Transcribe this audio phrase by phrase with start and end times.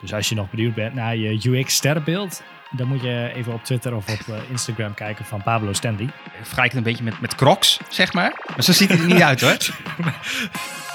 [0.00, 3.94] Dus als je nog benieuwd bent naar je UX-sterrenbeeld, dan moet je even op Twitter
[3.94, 6.04] of op eh, Instagram kijken van Pablo Stanley.
[6.04, 8.42] Ik het een beetje met, met crocs, zeg maar.
[8.46, 9.56] Maar zo ziet hij er niet uit hoor.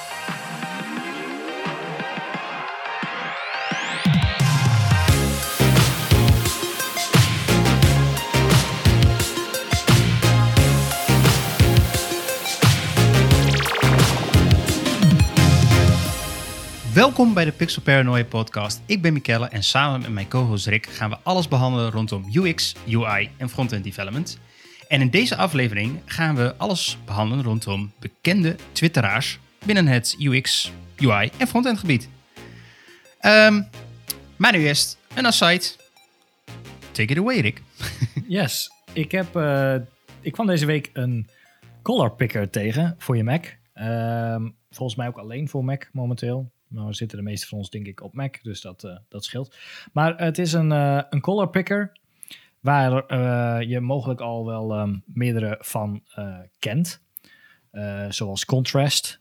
[17.41, 18.81] bij de Pixel Paranoia podcast.
[18.85, 22.75] Ik ben Mikelle en samen met mijn co-host Rick gaan we alles behandelen rondom UX,
[22.87, 24.39] UI en frontend development.
[24.87, 31.31] En in deze aflevering gaan we alles behandelen rondom bekende twitteraars binnen het UX, UI
[31.37, 32.09] en frontend gebied.
[33.21, 33.67] Um,
[34.35, 35.63] maar nu eerst een aside.
[36.91, 37.61] Take it away Rick.
[38.27, 39.75] yes, ik, heb, uh,
[40.21, 41.27] ik kwam deze week een
[41.81, 43.45] color picker tegen voor je Mac.
[43.75, 44.35] Uh,
[44.69, 46.51] volgens mij ook alleen voor Mac momenteel.
[46.71, 49.23] Nou, we zitten de meeste van ons denk ik op Mac, dus dat, uh, dat
[49.23, 49.55] scheelt.
[49.93, 51.99] Maar het is een, uh, een color picker
[52.59, 56.03] waar uh, je mogelijk al wel um, meerdere van
[56.59, 57.01] kent.
[58.09, 59.19] zoals Contrast.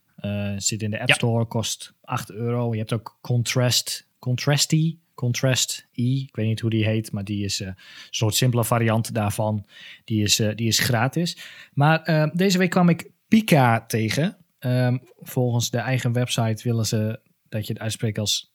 [0.57, 2.73] zit in de App Store, kost 8 euro.
[2.73, 6.21] Je hebt ook Contrast, Contrasty, Contrast E.
[6.21, 7.77] Ik weet niet hoe die heet, maar die is een
[8.11, 9.67] soort simpele variant daarvan.
[10.05, 11.39] Die is, die is gratis.
[11.73, 14.37] Maar deze week kwam ik Pika tegen.
[14.61, 18.53] Um, volgens de eigen website willen ze dat je het uitspreekt als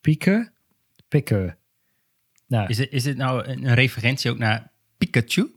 [0.00, 0.52] pieke,
[1.08, 1.56] pikke.
[2.46, 5.50] Nou, is, het, is het nou een referentie ook naar Pikachu?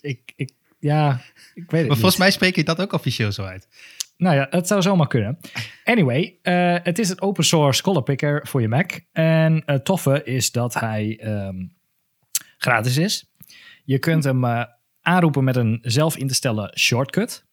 [0.00, 1.20] Ik, ik, ja,
[1.54, 3.68] ik weet het Maar volgens mij spreek je dat ook officieel zo uit.
[4.16, 5.38] Nou ja, het zou zomaar kunnen.
[5.84, 9.00] Anyway, uh, het is het open source color picker voor je Mac.
[9.12, 11.76] En het toffe is dat hij um,
[12.56, 13.32] gratis is.
[13.84, 14.64] Je kunt hem uh,
[15.00, 17.46] aanroepen met een zelf in te stellen shortcut.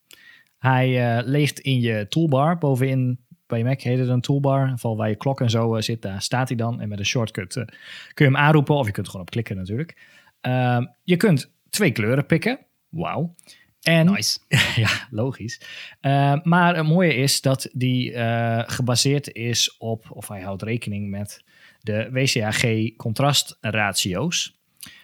[0.58, 4.74] Hij uh, leegt in je toolbar bovenin bij je Mac heet het een toolbar.
[4.76, 6.82] Val waar je klok en zo uh, zit, daar staat hij dan.
[6.82, 7.66] En met een shortcut uh,
[8.14, 9.98] kun je hem aanroepen of je kunt er gewoon op klikken natuurlijk.
[10.42, 12.60] Uh, je kunt twee kleuren pikken.
[12.90, 13.36] Wauw.
[13.82, 14.40] En, nice.
[14.76, 15.62] ja, logisch.
[16.02, 21.10] Uh, maar het mooie is dat die uh, gebaseerd is op, of hij houdt rekening
[21.10, 21.44] met
[21.80, 24.60] de WCAG contrastratio's.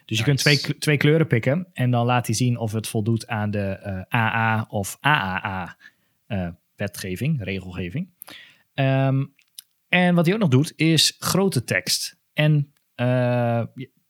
[0.05, 3.27] Dus je kunt twee, twee kleuren pikken en dan laat hij zien of het voldoet
[3.27, 5.77] aan de uh, AA of AAA
[6.75, 8.07] wetgeving, regelgeving.
[8.73, 9.35] Um,
[9.87, 12.19] en wat hij ook nog doet, is grote tekst.
[12.33, 13.63] En uh,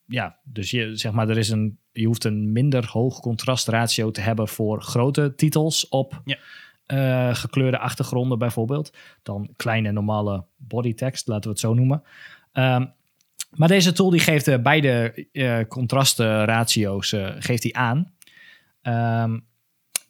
[0.06, 4.22] ja, dus je, zeg maar, er is een, je hoeft een minder hoog contrastratio te
[4.22, 6.38] hebben voor grote titels op ja.
[6.88, 8.98] uh, gekleurde achtergronden bijvoorbeeld.
[9.24, 12.04] Dan kleine normale bodytext, laten we het zo noemen.
[12.54, 12.94] Um,
[13.52, 18.14] maar deze tool die geeft uh, beide uh, contrastratio's geeft hij aan.
[19.24, 19.50] Um,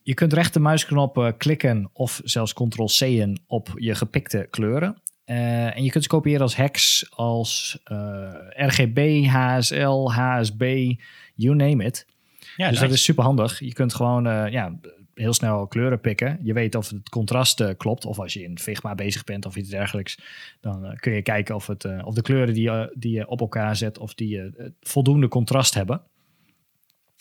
[0.03, 5.01] je kunt rechtermuisknop klikken of zelfs ctrl-c'en op je gepikte kleuren.
[5.25, 10.93] Uh, en je kunt ze kopiëren als hex, als uh, RGB, HSL, HSB,
[11.35, 12.05] you name it.
[12.39, 12.81] Ja, dus nice.
[12.81, 13.59] dat is super handig.
[13.59, 14.79] Je kunt gewoon uh, ja,
[15.13, 16.39] heel snel kleuren pikken.
[16.43, 18.05] Je weet of het contrast klopt.
[18.05, 20.19] Of als je in Figma bezig bent of iets dergelijks.
[20.59, 23.75] Dan kun je kijken of, het, of de kleuren die je, die je op elkaar
[23.75, 23.97] zet...
[23.97, 26.01] of die voldoende contrast hebben.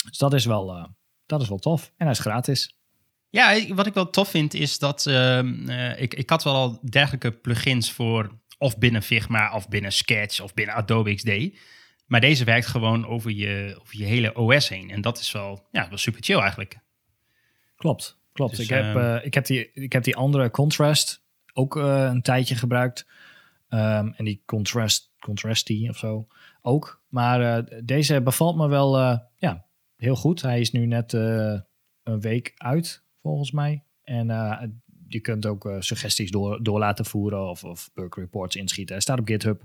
[0.08, 0.88] Dus dat is wel,
[1.30, 1.92] dat is wel tof.
[1.96, 2.74] En hij is gratis.
[3.30, 6.78] Ja, wat ik wel tof vind is dat uh, uh, ik, ik had wel al
[6.90, 11.58] dergelijke plugins voor of binnen Figma of binnen Sketch of binnen Adobe XD.
[12.06, 14.90] Maar deze werkt gewoon over je, over je hele OS heen.
[14.90, 16.78] En dat is wel, ja, wel super chill eigenlijk.
[17.76, 18.56] Klopt, klopt.
[18.56, 22.22] Dus, ik, heb, uh, ik, heb die, ik heb die andere Contrast ook uh, een
[22.22, 23.06] tijdje gebruikt.
[23.68, 26.26] Um, en die Contrast, Contrasty of zo
[26.62, 27.02] ook.
[27.08, 28.98] Maar deze bevalt me wel
[29.36, 29.64] ja,
[30.00, 30.42] heel goed.
[30.42, 33.84] Hij is nu net een week uit, volgens mij.
[34.02, 34.62] En uh,
[35.08, 38.94] je kunt ook uh, suggesties door, door laten voeren of, of bug reports inschieten.
[38.94, 39.62] Hij staat op GitHub.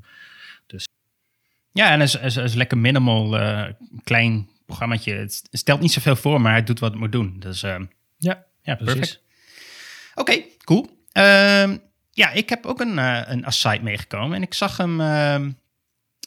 [0.66, 0.88] Dus.
[1.72, 3.68] Ja, en is, is, is lekker minimal, uh,
[4.04, 5.14] klein programmaatje.
[5.14, 7.36] Het stelt niet zoveel voor, maar het doet wat het moet doen.
[7.40, 7.62] Dus
[8.18, 9.24] ja, ja, perfect.
[10.16, 10.90] Oké, okay, cool.
[11.12, 11.78] Ehm,
[12.12, 12.98] ja, ik heb ook een,
[13.32, 15.02] een aside meegekomen en ik zag hem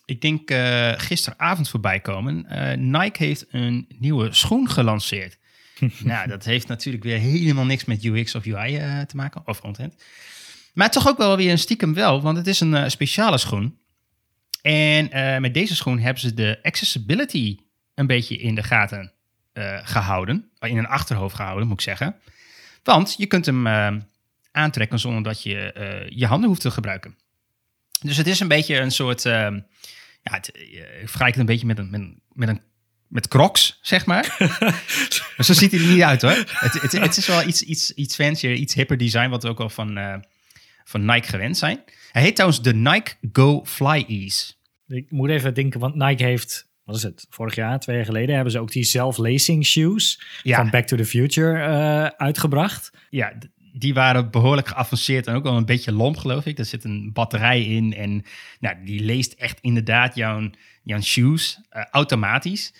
[0.08, 2.46] ik denk uh, gisteravond voorbij komen.
[2.50, 5.38] Uh, Nike heeft een nieuwe schoen gelanceerd.
[5.98, 9.60] nou, dat heeft natuurlijk weer helemaal niks met UX of UI uh, te maken, of
[9.60, 10.04] content.
[10.74, 13.78] Maar toch ook wel weer een stiekem wel, want het is een speciale schoen.
[14.62, 17.58] En met deze schoen hebben ze de accessibility
[17.94, 19.12] een beetje in de gaten
[19.82, 20.50] gehouden.
[20.58, 22.16] In een achterhoofd gehouden, moet ik zeggen.
[22.82, 23.66] Want je kunt hem
[24.52, 25.72] aantrekken zonder dat je
[26.08, 27.16] je handen hoeft te gebruiken.
[28.00, 29.26] Dus het is een beetje een soort.
[30.30, 30.50] Ja, het,
[31.00, 32.02] ik vergelijk het een beetje met een, met,
[32.32, 32.60] met een
[33.08, 34.36] met crocs, zeg maar.
[35.36, 36.30] maar zo ziet hij er niet uit hoor.
[36.30, 39.58] Het, het, het, is wel iets, iets, iets fancier, iets hipper design, wat we ook
[39.58, 40.14] wel van, uh,
[40.84, 41.80] van Nike gewend zijn.
[42.12, 44.52] Hij heet trouwens de Nike Go Fly Ease.
[44.86, 48.34] Ik moet even denken, want Nike heeft, wat is het, vorig jaar, twee jaar geleden,
[48.34, 50.56] hebben ze ook die self-lacing shoes Ja.
[50.56, 52.90] van Back to the Future eh, uitgebracht.
[53.10, 53.32] Ja,
[53.78, 56.58] die waren behoorlijk geavanceerd en ook wel een beetje lomp, geloof ik.
[56.58, 58.24] Er zit een batterij in en
[58.60, 60.50] nou, die leest echt inderdaad jouw,
[60.82, 62.74] jouw shoes eh, automatisch.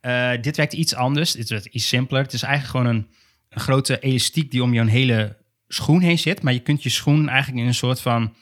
[0.00, 1.32] Eh, dit werkt iets anders.
[1.32, 2.22] Dit werkt iets simpeler.
[2.22, 3.06] Het is eigenlijk gewoon een,
[3.48, 5.36] een grote elastiek die om jouw hele
[5.68, 6.42] schoen heen zit.
[6.42, 8.34] Maar je kunt je schoen eigenlijk in een soort van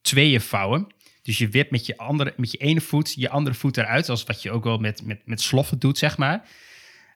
[0.00, 0.86] tweeën vouwen.
[1.22, 4.04] Dus je wipt met je, andere, met je ene voet je andere voet eruit.
[4.04, 6.48] Zoals wat je ook wel met, met, met sloffen doet, zeg maar.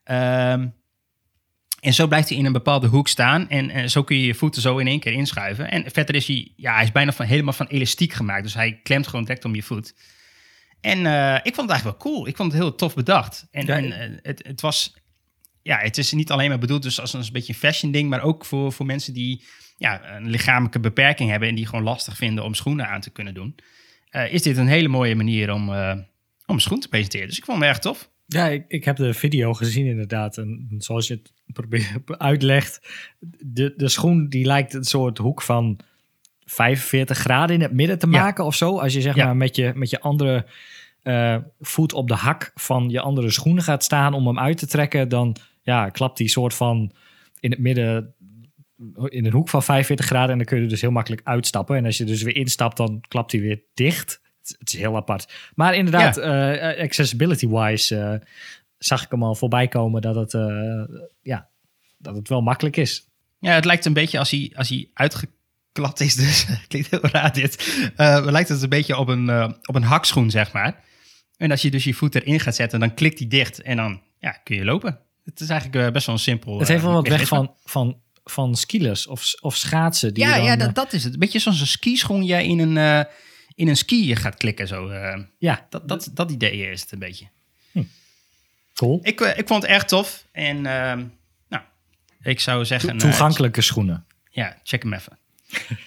[0.04, 0.66] Ehm,
[1.80, 3.48] en zo blijft hij in een bepaalde hoek staan.
[3.48, 5.70] En, en zo kun je je voeten zo in één keer inschuiven.
[5.70, 8.42] En verder is hij, ja, hij is bijna van, helemaal van elastiek gemaakt.
[8.42, 9.94] Dus hij klemt gewoon direct om je voet.
[10.80, 12.26] En eh, ik vond het eigenlijk wel cool.
[12.26, 13.46] Ik vond het heel tof bedacht.
[13.50, 14.96] En, Ja, en eh, het, het was,
[15.62, 18.08] ja, het is niet alleen maar bedoeld dus als een beetje een fashion ding.
[18.08, 19.44] Maar ook voor, voor mensen die
[19.76, 21.48] ja, een lichamelijke beperking hebben.
[21.48, 23.54] En die gewoon lastig vinden om schoenen aan te kunnen doen.
[24.16, 25.96] Eh, is dit een hele mooie manier om, eh,
[26.46, 27.28] om schoen te presenteren.
[27.28, 28.10] Dus ik vond het erg tof.
[28.26, 30.38] Ja, ik, ik heb de video gezien inderdaad.
[30.38, 32.88] En zoals je het probeert uitlegt,
[33.38, 35.78] de, de schoen die lijkt een soort hoek van
[36.44, 38.22] 45 graden in het midden te Ja.
[38.22, 38.78] maken of zo.
[38.78, 39.24] Als je zeg Ja.
[39.24, 40.46] maar met je, met je andere
[41.02, 44.66] eh, voet op de hak van je andere schoen gaat staan om hem uit te
[44.66, 46.92] trekken, dan ja, klapt die soort van
[47.40, 48.14] in het midden
[49.04, 51.76] in een hoek van 45 graden en dan kun je er dus heel makkelijk uitstappen.
[51.76, 54.20] En als je dus weer instapt, dan klapt hij weer dicht.
[54.58, 55.32] Het, is heel apart.
[55.54, 58.28] Maar inderdaad, eh, accessibility-wise eh,
[58.78, 60.82] zag ik hem al voorbij komen dat het, eh,
[61.22, 61.48] ja,
[61.98, 63.08] dat het wel makkelijk is.
[63.38, 66.14] Ja, het lijkt een beetje als hij, als hij uitgeklapt is.
[66.24, 67.82] Dus klinkt heel raar dit.
[68.24, 70.84] Lijkt het een beetje op een, op een hakschoen, zeg maar.
[71.36, 73.62] En als je dus je voet erin gaat zetten, dan klikt hij dicht.
[73.62, 74.98] En dan ja, kun je lopen.
[75.24, 76.58] Het is eigenlijk best wel een simpel...
[76.58, 80.14] Het heeft wel wat weg van, van, van skilers of, of schaatsen.
[80.14, 81.12] Die Ja, dan, ja dat, dat is het.
[81.12, 83.06] Een beetje zoals een skischoen jij in een,
[83.56, 84.66] in een ski gaat klikken.
[84.68, 84.88] Zo.
[84.88, 85.20] eh.
[85.38, 87.26] ja, dat, dat, dat idee is het een beetje.
[88.74, 88.98] cool.
[89.02, 90.24] Ik, eh, ik vond het erg tof.
[90.32, 91.04] En ehm,
[91.48, 91.62] nou,
[92.22, 92.90] ik zou zeggen...
[92.90, 94.06] eh, Toegankelijke schoenen.
[94.30, 95.18] Ja, check hem even.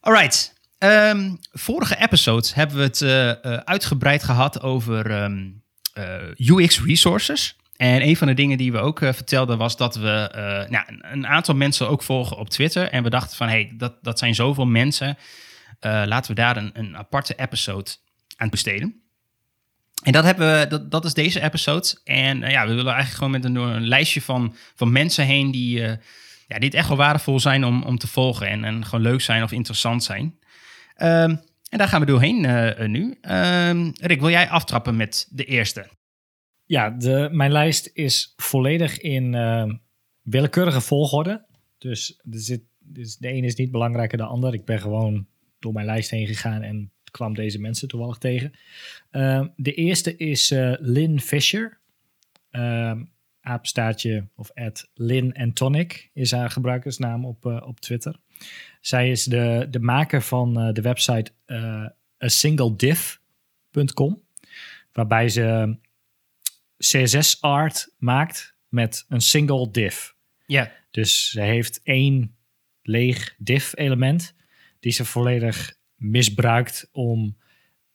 [0.00, 0.54] Alright.
[0.78, 3.02] Ehm, vorige episodes hebben we het
[3.64, 5.48] uitgebreid gehad over ehm,
[5.92, 7.56] eh, UX resources.
[7.76, 10.28] En een van de dingen die we ook vertelden was dat we
[10.68, 12.88] nou, een, aantal mensen ook volgen op Twitter.
[12.88, 15.18] En we dachten van, hey, dat, dat zijn zoveel mensen.
[15.80, 17.90] Eh, laten we daar een, een aparte episode
[18.36, 19.00] aan besteden.
[20.02, 22.00] En dat, hebben we, dat, dat is deze episode.
[22.04, 25.50] En eh, ja, we willen eigenlijk gewoon met een, een lijstje van, van mensen heen
[25.50, 25.96] die, eh,
[26.46, 28.48] ja, die het echt wel waardevol zijn om, om te volgen.
[28.48, 30.38] En, en gewoon leuk zijn of interessant zijn.
[30.94, 31.36] Ehm,
[31.68, 33.18] en daar gaan we doorheen eh, nu.
[33.20, 35.86] Ehm, Rick, wil jij aftrappen met de eerste?
[36.64, 39.36] Ja, de, mijn lijst is volledig in
[40.22, 41.46] willekeurige volgorde.
[41.78, 44.54] Dus, er zit, dus de ene is niet belangrijker dan de ander.
[44.54, 45.26] Ik ben gewoon
[45.60, 48.52] door mijn lijst heen gegaan en kwam deze mensen toevallig tegen.
[49.10, 51.78] Eh, de eerste is eh, Lynn Fisher.
[52.52, 53.00] Uh,
[53.40, 58.16] apenstaartje of at Lynn and Tonic is haar gebruikersnaam op, eh, op Twitter.
[58.80, 61.32] Zij is de, de maker van eh, de website
[62.18, 64.22] asingledif.com.
[64.92, 65.76] Waarbij ze
[66.78, 70.10] CSS art maakt met een single div.
[70.46, 70.72] Ja.
[70.90, 72.36] Dus ze heeft één
[72.82, 74.34] leeg div element
[74.80, 77.36] die ze volledig misbruikt om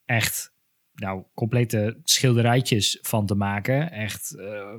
[0.05, 0.53] echt
[0.95, 3.91] nou, complete schilderijtjes van te maken.
[3.91, 4.73] Echt eh,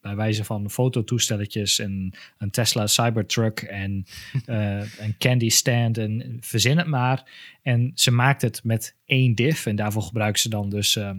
[0.00, 4.06] bij wijze van fototoestelletjes en een Tesla Cybertruck en
[4.46, 7.30] eh, een candy stand en verzin het maar.
[7.62, 11.18] En ze maakt het met één div en daarvoor gebruikt ze dan dus ehm,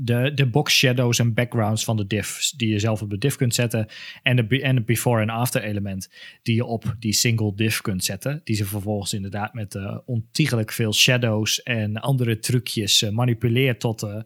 [0.00, 3.34] de, de box shadows en backgrounds van de diffs die je zelf op de div
[3.34, 3.86] kunt zetten.
[4.22, 6.10] En de, en het before en after element
[6.42, 8.40] die je op die single div kunt zetten.
[8.44, 14.02] Die ze vervolgens inderdaad met eh, ontiegelijk veel shadows en andere trucjes eh, manipuleert tot,
[14.02, 14.20] eh,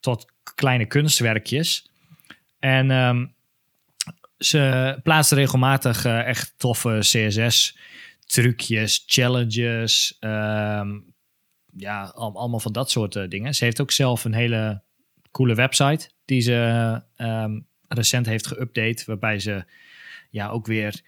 [0.00, 1.90] tot kleine kunstwerkjes.
[2.58, 3.26] En ehm,
[4.38, 7.78] ze plaatsen regelmatig echt toffe CSS
[8.26, 10.98] trucjes, challenges, ehm,
[11.76, 13.54] ja, al- allemaal van dat soort dingen.
[13.54, 14.82] Ze heeft ook zelf een hele
[15.30, 19.64] coole website die ze ehm, recent heeft geüpdate, waarbij ze
[20.30, 21.00] ja ook weer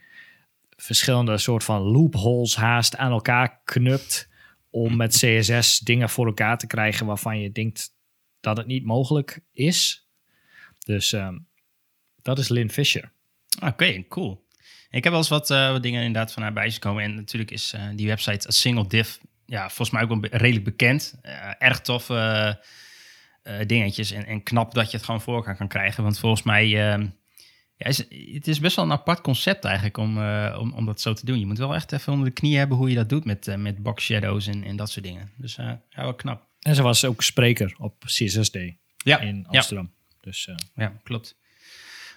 [0.76, 4.28] verschillende soort van loopholes haast aan elkaar knupt
[4.70, 7.94] om met CSS dingen voor elkaar te krijgen waarvan je denkt
[8.40, 10.08] dat het niet mogelijk is.
[10.78, 11.38] Dus ehm,
[12.22, 13.12] dat is Lynn Fisher.
[13.60, 14.46] Oké, cool.
[14.90, 16.78] Ik heb wel eens wat, eh, dingen inderdaad van haar bij.
[16.80, 21.18] En natuurlijk is eh, die website Single Div, ja, volgens mij ook wel redelijk bekend.
[21.22, 22.06] Eh, erg tof
[23.66, 26.02] dingetjes en, en knap dat je het gewoon voor elkaar kan krijgen.
[26.02, 27.06] Want volgens mij, ehm,
[27.76, 27.98] ja, is,
[28.32, 31.26] het is best wel een apart concept eigenlijk om, eh, om, om dat zo te
[31.26, 31.38] doen.
[31.38, 33.56] Je moet wel echt even onder de knie hebben hoe je dat doet met, eh,
[33.56, 35.30] met box shadows en, en dat soort dingen.
[35.36, 36.46] Dus eh, ja, wel knap.
[36.60, 38.58] En ze was ook spreker op CSSD
[38.96, 39.92] Ja, in Amsterdam.
[40.20, 41.36] Dus eh, ja klopt.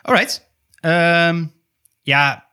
[0.01, 0.49] Alright.
[0.79, 1.45] Ehm,
[2.01, 2.47] ja,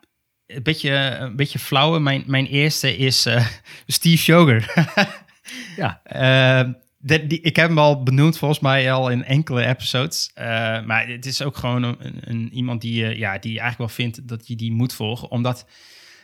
[0.47, 1.99] een beetje, een beetje flauwe.
[1.99, 3.47] Mijn, mijn eerste is eh,
[3.87, 4.91] Steve Sugar.
[5.76, 10.30] ja, Ehm, die, ik heb hem al benoemd volgens mij al in enkele episodes.
[10.35, 10.44] Eh,
[10.85, 14.49] maar het is ook gewoon een, iemand die, eh, ja, die eigenlijk wel vindt dat
[14.49, 15.30] je die moet volgen.
[15.30, 15.68] Omdat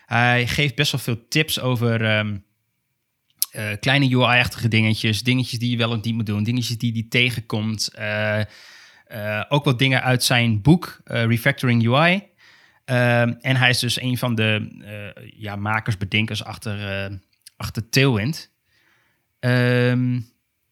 [0.06, 2.36] hij geeft best wel veel tips over ehm,
[3.50, 5.22] eh, kleine UI-achtige dingetjes.
[5.22, 6.42] Dingetjes die je wel en niet moet doen.
[6.42, 7.90] Dingetjes die hij tegenkomt.
[9.48, 12.22] Ook wat dingen uit zijn boek Refactoring UI.
[12.84, 14.68] Ehm, en hij is dus een van de
[15.36, 17.10] ja, makers, bedenkers achter,
[17.56, 18.50] achter Tailwind.
[19.40, 20.20] Ehm,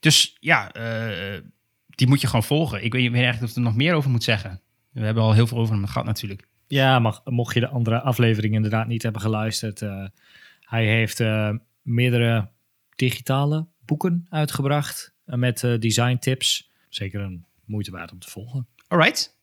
[0.06, 1.40] dus ja, eh,
[1.86, 2.84] die moet je gewoon volgen.
[2.84, 4.60] Ik weet, weet eigenlijk of ik er nog meer over moet zeggen.
[4.92, 6.48] We hebben al heel veel over hem gehad natuurlijk.
[6.66, 9.82] Ja, mag, mocht je de andere aflevering inderdaad niet hebben geluisterd.
[9.82, 10.06] eh,
[10.60, 12.48] hij heeft eh, meerdere
[12.96, 16.70] digitale boeken uitgebracht met design tips.
[16.88, 18.66] Zeker een moeite waard om te volgen.
[18.88, 19.36] Alright,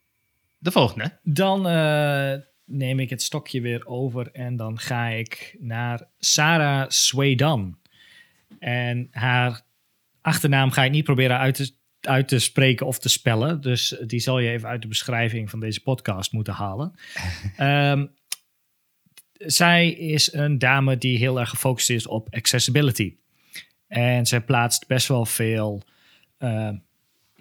[0.57, 1.19] de volgende.
[1.23, 1.61] Dan
[2.65, 7.77] neem ik het stokje weer over en dan ga ik naar Sarah Swaydan.
[8.59, 9.63] En haar
[10.23, 13.61] achternaam ga ik niet proberen uit te, uit te spreken of te spellen.
[13.61, 16.93] Dus die zal je even uit de beschrijving van deze podcast moeten halen.
[17.57, 18.05] Ehm,
[19.37, 23.15] zij is een dame die heel erg gefocust is op accessibility.
[23.87, 25.83] En zij plaatst best wel veel
[26.37, 26.69] eh,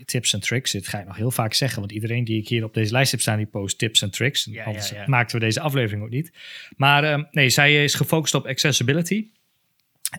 [0.05, 0.71] tips en tricks.
[0.71, 3.11] Dit ga ik nog heel vaak zeggen, want iedereen die ik hier op deze lijst
[3.11, 4.45] heb staan, die post tips en tricks.
[4.45, 5.05] Ja, Anders ja, ja.
[5.07, 6.33] maakten we deze aflevering ook niet.
[6.77, 9.27] Maar ehm, nee, zij is gefocust op accessibility.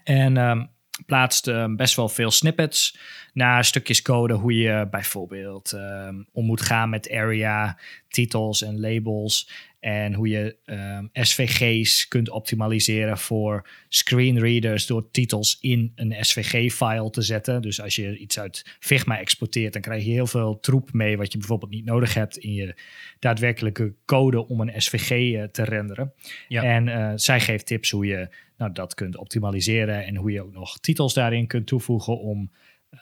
[0.04, 0.66] En ehm,
[1.06, 2.98] plaatst ehm, best wel veel snippets
[3.34, 4.34] naar stukjes code.
[4.34, 9.50] Hoe je bijvoorbeeld ehm, om moet gaan met area, titels en labels.
[9.84, 17.22] En hoe je ehm, SVG's kunt optimaliseren voor screenreaders door titels in een SVG-file te
[17.22, 17.62] zetten.
[17.62, 21.32] Dus als je iets uit Figma exporteert, dan krijg je heel veel troep mee wat
[21.32, 22.76] je bijvoorbeeld niet nodig hebt in je
[23.20, 26.14] daadwerkelijke code om een SVG eh, te renderen.
[26.48, 26.64] Ja.
[26.64, 30.54] En eh, zij geeft tips hoe je nou, dat kunt optimaliseren en hoe je ook
[30.54, 32.52] nog titels daarin kunt toevoegen om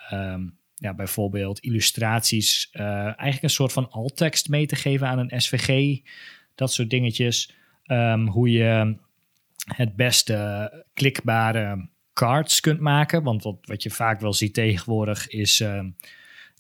[0.10, 0.42] ehm,
[0.76, 6.00] ja, bijvoorbeeld illustraties, eh, eigenlijk een soort van alt-tekst mee te geven aan een SVG.
[6.56, 7.56] Dat soort dingetjes.
[7.84, 8.98] Ehm, hoe je
[9.66, 13.24] het beste klikbare cards kunt maken.
[13.24, 15.90] Want wat, wat je vaak wel ziet tegenwoordig is ehm,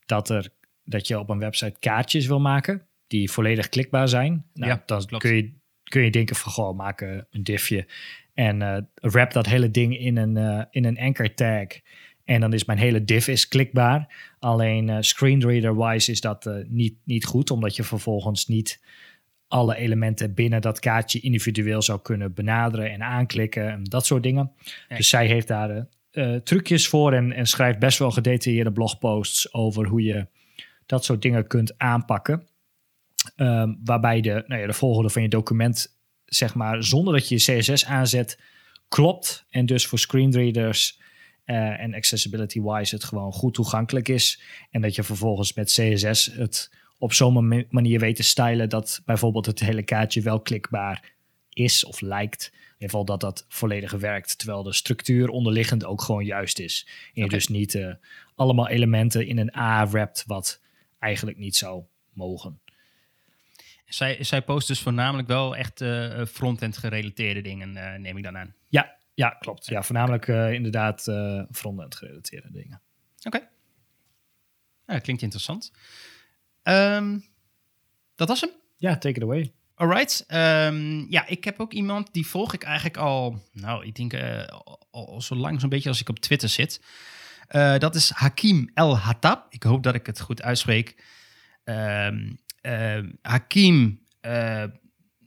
[0.05, 0.49] dat, er,
[0.83, 4.45] dat je op een website kaartjes wil maken die volledig klikbaar zijn.
[4.53, 5.23] Nou, Ja, dan klopt.
[5.23, 7.87] kun je, kun je denken van goh, maak een diffje
[8.33, 11.67] en eh wrap dat hele ding in een, eh, in een anchor tag.
[12.25, 14.33] En dan is mijn hele div is klikbaar.
[14.39, 18.81] Alleen eh, screenreader-wise is dat niet, niet goed, omdat je vervolgens niet
[19.51, 24.51] alle elementen binnen dat kaartje individueel zou kunnen benaderen en aanklikken en dat soort dingen.
[24.87, 29.53] Dus zij heeft daar eh, eh, trucjes voor en, en schrijft best wel gedetailleerde blogposts
[29.53, 30.27] over hoe je
[30.85, 32.47] dat soort dingen kunt aanpakken.
[33.35, 37.35] Ehm, waarbij de, nou ja, de volgorde van je document, zeg maar, zonder dat je
[37.35, 38.39] je CSS aanzet,
[38.87, 39.45] klopt.
[39.49, 40.99] En dus voor screenreaders
[41.43, 44.41] eh, en accessibility-wise het gewoon goed toegankelijk is.
[44.69, 49.01] En dat je vervolgens met CSS het op zo'n mani- manier weet te stylen dat
[49.05, 51.13] bijvoorbeeld het hele kaartje wel klikbaar
[51.49, 52.49] is of lijkt.
[52.53, 56.87] In ieder geval dat dat volledig werkt, terwijl de structuur onderliggend ook gewoon juist is.
[57.13, 57.93] En je dus niet eh,
[58.35, 60.61] allemaal elementen in een A wrapt wat
[60.99, 62.59] eigenlijk niet zou mogen.
[63.85, 68.37] Zij, zij post dus voornamelijk wel echt eh, front-end gerelateerde dingen, eh, neem ik dan
[68.37, 68.55] aan.
[68.67, 69.65] Ja, ja klopt.
[69.65, 71.01] Ja, voornamelijk inderdaad
[71.51, 72.81] frontend gerelateerde dingen.
[73.23, 73.37] Oké.
[74.87, 75.71] Ja, dat klinkt interessant.
[76.63, 77.19] Ehm,
[78.15, 78.49] dat was hem.
[78.77, 79.53] Ja, take it away.
[79.81, 80.23] Alright.
[80.27, 84.59] Ehm, ja, ik heb ook iemand die volg ik eigenlijk al, nou, ik denk eh,
[84.91, 86.81] al, zo lang zo'n beetje als ik op Twitter zit.
[87.47, 89.45] Eh, dat is Hakim El Hattab.
[89.49, 91.03] Ik hoop dat ik het goed uitspreek.
[91.63, 92.29] Ehm,
[93.21, 94.63] Hakim eh,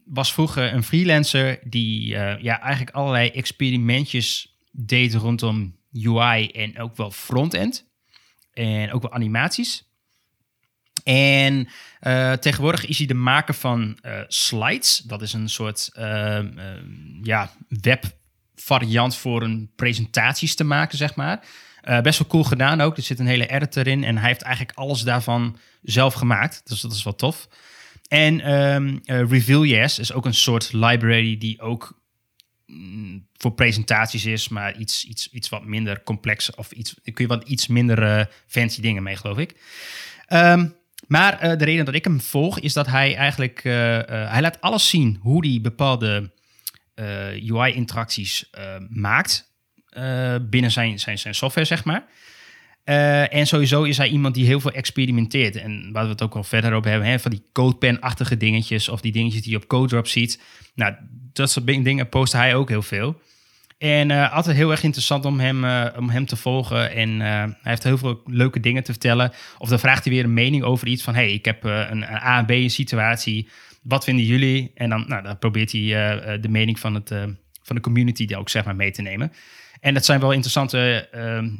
[0.05, 7.11] was vroeger een freelancer die ja, eigenlijk allerlei experimentjes deed rondom UI en ook wel
[7.11, 7.89] frontend.
[8.53, 9.84] En ook wel animaties.
[11.13, 11.67] En
[11.99, 14.97] eh, tegenwoordig is hij de maker van eh, Slides.
[14.97, 21.45] Dat is een soort ehm, ehm, ja, webvariant voor een presentaties te maken, zeg maar.
[21.81, 22.97] Eh, best wel cool gedaan ook.
[22.97, 26.61] Er zit een hele editor in en hij heeft eigenlijk alles daarvan zelf gemaakt.
[26.63, 27.47] Dus dat is wel tof.
[28.07, 32.01] En ehm eh, Reveal.js is ook een soort library die ook
[32.65, 37.27] mm, voor presentaties is, maar iets, iets, iets wat minder complex of iets, kun je
[37.27, 39.55] wat iets minder fancy dingen mee, geloof ik.
[40.27, 40.67] Ehm,
[41.07, 44.41] maar eh, de reden dat ik hem volg is dat hij eigenlijk, eh, eh, hij
[44.41, 46.33] laat alles zien hoe hij bepaalde
[47.47, 48.49] UI-interacties
[48.89, 49.53] maakt
[50.41, 52.05] binnen zijn, zijn, zijn software, zeg maar.
[53.29, 55.55] En sowieso is hij iemand die heel veel experimenteert.
[55.55, 59.01] En waar we het ook al verder over hebben, hè, van die codepen-achtige dingetjes of
[59.01, 60.41] die dingetjes die je op CodeDrop ziet.
[60.75, 60.95] Nou,
[61.33, 63.21] dat soort dingen post hij ook heel veel.
[63.77, 66.91] En uh, altijd heel erg interessant om hem, uh, om hem te volgen.
[66.91, 69.31] En uh, hij heeft heel veel leuke dingen te vertellen.
[69.57, 71.15] Of dan vraagt hij weer een mening over iets van...
[71.15, 73.49] hey, ik heb een, een, A en B situatie.
[73.83, 74.71] Wat vinden jullie?
[74.75, 75.81] En dan, nou, dan probeert hij
[76.39, 77.09] de mening van, het,
[77.63, 79.31] van de community ook zeg maar mee te nemen.
[79.79, 81.09] En dat zijn wel interessante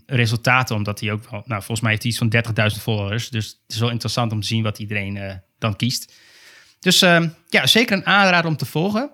[0.05, 0.75] resultaten.
[0.75, 1.31] Omdat hij ook.
[1.31, 3.29] Nou, volgens mij heeft hij iets van 30.000 followers.
[3.29, 6.13] Dus het is wel interessant om te zien wat iedereen dan kiest.
[6.79, 6.99] Dus
[7.49, 9.11] ja, zeker een aanrader om te volgen.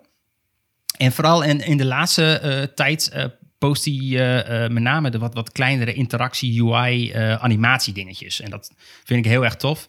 [1.01, 3.25] En vooral in, in de laatste uh, tijd uh,
[3.57, 8.41] post hij uh, met name de wat, wat kleinere interactie, UI, animatie dingetjes.
[8.41, 8.71] En dat
[9.03, 9.87] vind ik heel erg tof.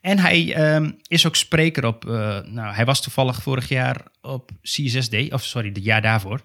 [0.00, 2.04] En hij um, is ook spreker op,
[2.44, 6.42] nou hij was toevallig vorig jaar op CSSD, of sorry, het jaar daarvoor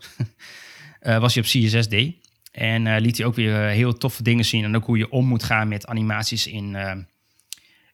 [1.23, 1.95] was hij op CSSD.
[2.51, 5.43] En liet hij ook weer heel toffe dingen zien en ook hoe je om moet
[5.43, 6.77] gaan met animaties in,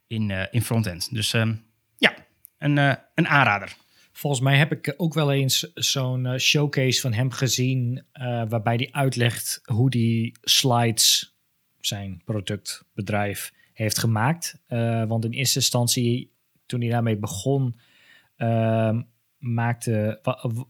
[0.08, 1.08] in, in frontend.
[1.12, 1.64] Dus um,
[1.98, 2.14] ja,
[2.58, 2.78] een,
[3.16, 3.76] een aanrader.
[4.20, 8.04] Volgens mij heb ik ook wel eens zo'n uh, showcase van hem gezien.
[8.14, 11.36] Uh, waarbij hij uitlegt hoe die slides
[11.80, 14.62] zijn productbedrijf heeft gemaakt.
[14.70, 16.32] Uh, want in eerste instantie,
[16.66, 17.80] toen hij daarmee begon,
[18.36, 19.02] ehm,
[19.38, 20.20] maakte,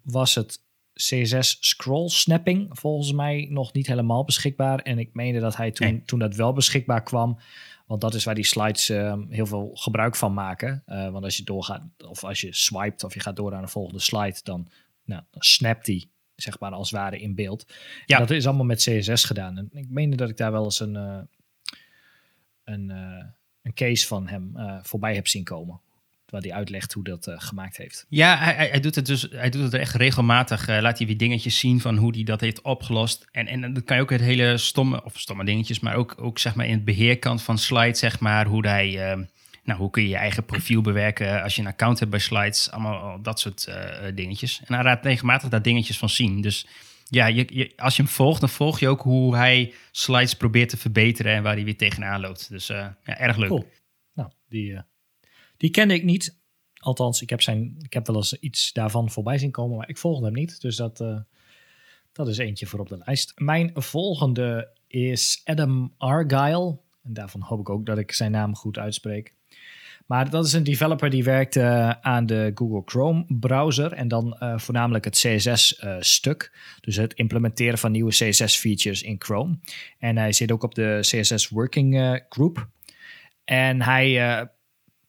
[0.04, 0.62] was het
[0.94, 4.80] CSS scroll snapping volgens mij nog niet helemaal beschikbaar.
[4.80, 7.40] En ik meende dat hij toen, toen dat wel beschikbaar kwam,
[7.90, 10.84] want dat is waar die slides ehm, heel veel gebruik van maken.
[10.88, 13.68] Uh, want als je doorgaat, of als je swipet of je gaat door naar de
[13.68, 14.68] volgende slide, dan,
[15.04, 17.74] nou, dan snapt die zeg maar als het ware in beeld.
[18.06, 18.20] Ja.
[18.20, 19.58] dat is allemaal met CSS gedaan.
[19.58, 21.20] En ik meende dat ik daar wel eens een, uh,
[22.64, 23.24] een, uh,
[23.62, 25.82] een case van hem voorbij heb zien komen
[26.30, 28.06] waar hij uitlegt hoe dat uh, gemaakt heeft.
[28.10, 30.70] Ja, hij, hij, doet het dus hij doet het echt regelmatig.
[30.70, 33.28] Uh, laat hij weer dingetjes zien van hoe hij dat heeft opgelost.
[33.32, 36.40] En, en dan kan je ook het hele stomme, of stomme dingetjes, maar ook, ook
[36.40, 39.18] zeg maar in het beheerkant van slides, zeg maar, hoe hij.
[39.18, 39.24] Uh,
[39.64, 42.72] nou, hoe kun je je eigen profiel bewerken als je een account hebt bij slides,
[42.72, 43.72] allemaal dat soort
[44.16, 44.62] dingetjes.
[44.66, 46.42] En hij raadt regelmatig daar dingetjes van zien.
[46.42, 46.68] Dus
[47.10, 50.70] ja, je, je, als je hem volgt, dan volg je ook hoe hij slides probeert
[50.70, 52.50] te verbeteren en waar hij weer tegenaan loopt.
[52.50, 53.50] Dus ja, erg leuk.
[53.50, 53.70] Cool.
[54.14, 54.82] Nou, die
[55.60, 56.38] die kende ik niet.
[56.74, 59.98] Althans, ik heb, zijn, ik heb wel eens iets daarvan voorbij zien komen, maar ik
[59.98, 60.62] volgde hem niet.
[60.62, 61.20] Dus dat, uh,
[62.12, 63.34] dat is eentje voor op de lijst.
[63.36, 66.80] Mijn volgende is Adam Argyle.
[67.04, 69.34] En daarvan hoop ik ook dat ik zijn naam goed uitspreek.
[70.06, 74.38] Maar dat is een developer die werkt uh, aan de Google Chrome browser en dan
[74.40, 76.58] uh, voornamelijk het CSS-stuk.
[76.82, 79.60] dus het implementeren van nieuwe CSS-features in Chrome.
[79.98, 82.70] En hij zit ook op de CSS Working Group.
[83.44, 84.50] En hij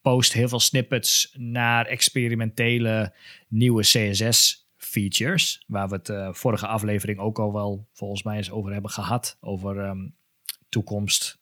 [0.02, 3.14] post heel veel snippets naar experimentele
[3.48, 5.64] nieuwe CSS-features.
[5.66, 9.36] Waar we het uh, vorige aflevering ook al wel volgens mij eens over hebben gehad.
[9.40, 10.14] Over um,
[10.68, 11.38] toekomst.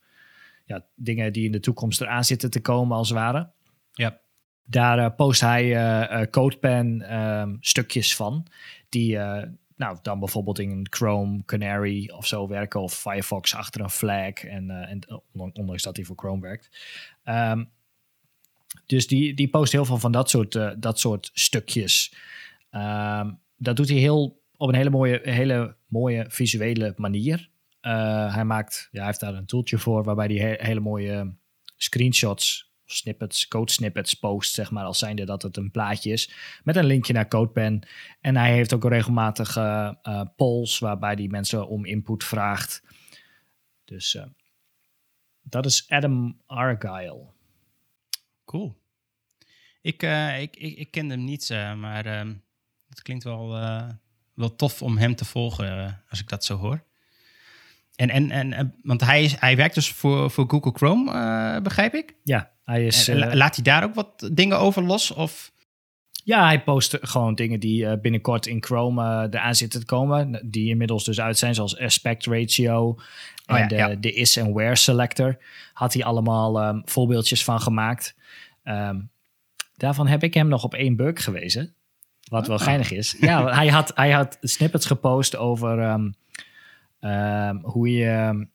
[0.65, 3.51] Ja, dingen die in de toekomst eraan zitten te komen als het ware.
[3.93, 4.21] Ja.
[4.65, 8.47] Daar uh, post hij uh, CodePen um, stukjes van.
[8.89, 9.19] Die
[9.77, 12.81] nou, dan bijvoorbeeld in Chrome, Canary of zo werken.
[12.81, 14.33] Of Firefox achter een flag.
[14.33, 16.71] En, en ondanks dat hij voor Chrome werkt.
[17.25, 17.71] Um,
[18.87, 22.15] dus die, die post heel veel van dat soort, uh, dat soort stukjes.
[22.71, 27.51] Um, dat doet hij heel, op een hele mooie, hele mooie visuele manier.
[27.83, 31.35] Uh, hij maakt, ja, hij heeft daar een tooltje voor waarbij hij he hele mooie
[31.77, 36.33] screenshots, snippets, code snippets post, zeg maar, als zijnde dat het een plaatje is,
[36.65, 37.89] met een linkje naar CodePen.
[38.21, 39.91] En hij heeft ook regelmatig uh,
[40.37, 42.83] polls waarbij hij mensen om input vraagt.
[43.85, 44.19] Dus
[45.43, 47.37] dat is Adam Argyle.
[48.49, 48.77] Cool.
[49.81, 52.35] Ik, uh, ik, ik, ik ken hem niet, uh, maar uh,
[52.89, 53.89] het klinkt wel, eh,
[54.35, 56.85] wel tof om hem te volgen als ik dat zo hoor.
[57.95, 62.15] En, en, en, want hij, is, hij werkt dus voor, voor Google Chrome, begrijp ik?
[62.25, 63.09] Ja, hij is.
[63.09, 65.11] En, laat hij daar ook wat dingen over los?
[65.11, 65.53] Of?
[66.25, 70.51] Ja, hij post gewoon dingen die binnenkort in Chrome eraan zitten te komen.
[70.51, 72.99] Die inmiddels dus uit zijn, zoals aspect ratio
[73.49, 73.95] oh, en ja, de, ja.
[73.95, 75.39] de is en where selector.
[75.73, 78.15] Had hij allemaal um, voorbeeldjes van gemaakt.
[78.65, 79.11] Um,
[79.77, 81.75] daarvan heb ik hem nog op één bug gewezen.
[82.29, 82.63] Wat wel ah.
[82.63, 83.17] geinig is.
[83.21, 86.15] Ja, hij had, hij had snippets gepost over um,
[87.01, 88.47] um, hoe je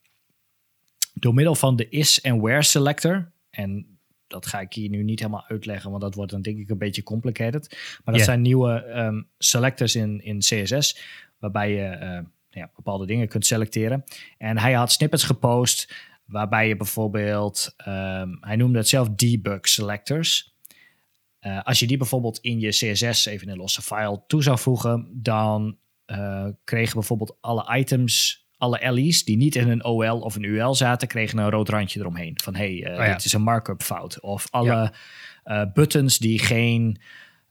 [1.13, 3.31] door middel van de is en where selector.
[3.49, 6.69] En dat ga ik hier nu niet helemaal uitleggen, want dat wordt dan denk ik
[6.69, 7.69] een beetje complicated.
[7.71, 8.25] Maar dat yeah.
[8.25, 10.99] zijn nieuwe selectors in, in CSS,
[11.39, 14.03] waarbij je ja, bepaalde dingen kunt selecteren.
[14.37, 15.93] En hij had snippets gepost
[16.25, 20.55] Waarbij je bijvoorbeeld, um, hij noemde het zelf debug selectors.
[21.41, 24.57] Uh, als je die bijvoorbeeld in je CSS even in een losse file toe zou
[24.57, 30.35] voegen, dan uh, kregen bijvoorbeeld alle items, alle L''s die niet in een OL of
[30.35, 32.39] een UL zaten, kregen een rood randje eromheen.
[32.43, 33.13] Van hé, hey, uh, Oh ja.
[33.13, 34.19] dit is een markup fout.
[34.19, 34.93] Of alle Ja.
[35.43, 37.01] eh, buttons die geen,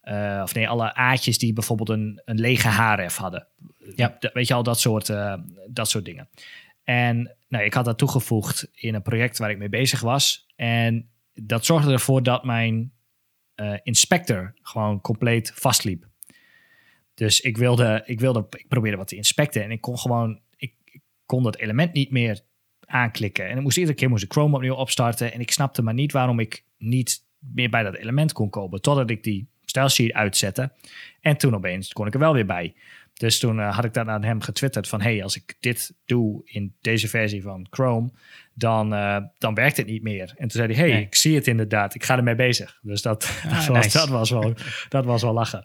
[0.03, 3.47] eh, of nee, alle A'tjes die bijvoorbeeld een, een lege href hadden.
[3.95, 4.17] Ja.
[4.33, 5.35] Weet je al, dat soort, eh,
[5.71, 6.29] dat soort dingen.
[6.85, 10.47] En nou, ik had dat toegevoegd in een project waar ik mee bezig was.
[10.57, 12.93] En dat zorgde ervoor dat mijn
[13.55, 16.07] eh, inspector gewoon compleet vastliep.
[17.15, 20.75] Dus ik wilde, ik wilde, ik probeerde wat te inspecten en ik kon gewoon, ik,
[20.85, 22.41] ik kon dat element niet meer
[22.87, 23.49] aanklikken.
[23.49, 26.13] En ik moest iedere keer moest ik Chrome opnieuw opstarten en ik snapte maar niet
[26.13, 28.81] waarom ik niet meer bij dat element kon komen.
[28.81, 30.73] Totdat ik die stylesheet uitzette
[31.21, 32.75] en toen opeens kon ik er wel weer bij.
[33.13, 35.01] Dus toen eh, had ik dat aan hem getwitterd van...
[35.01, 38.11] hey, als ik dit doe in deze versie van Chrome,
[38.55, 40.29] dan, eh, dan werkt het niet meer.
[40.37, 41.03] En toen zei hij, hey, Nee.
[41.03, 41.95] ik zie het inderdaad.
[41.95, 42.79] Ik ga ermee bezig.
[42.83, 43.99] Dus dat, dat, was, nice.
[43.99, 44.55] dat, was, wel,
[44.89, 45.65] dat was wel lachen.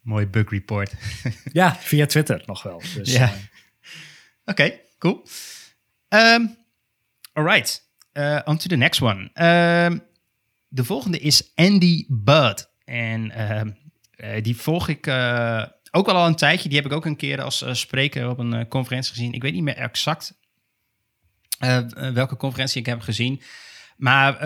[0.00, 0.94] Mooi bug report.
[1.52, 2.82] Ja, via Twitter nog wel.
[2.94, 3.24] Dus, Ja.
[3.24, 3.32] eh,
[4.44, 5.26] Oké, cool.
[6.08, 6.56] Um,
[7.32, 9.30] alright, uh, on to the next one.
[9.32, 9.98] Ehm,
[10.68, 12.74] de volgende is Andy Budd.
[12.86, 13.70] En ehm,
[14.16, 16.68] eh, die volg ik eh, ook al al een tijdje.
[16.68, 19.32] Die heb ik ook een keer als eh, spreker op een conferentie gezien.
[19.32, 20.34] Ik weet niet meer exact
[22.12, 23.42] welke conferentie ik heb gezien.
[23.96, 24.40] Maar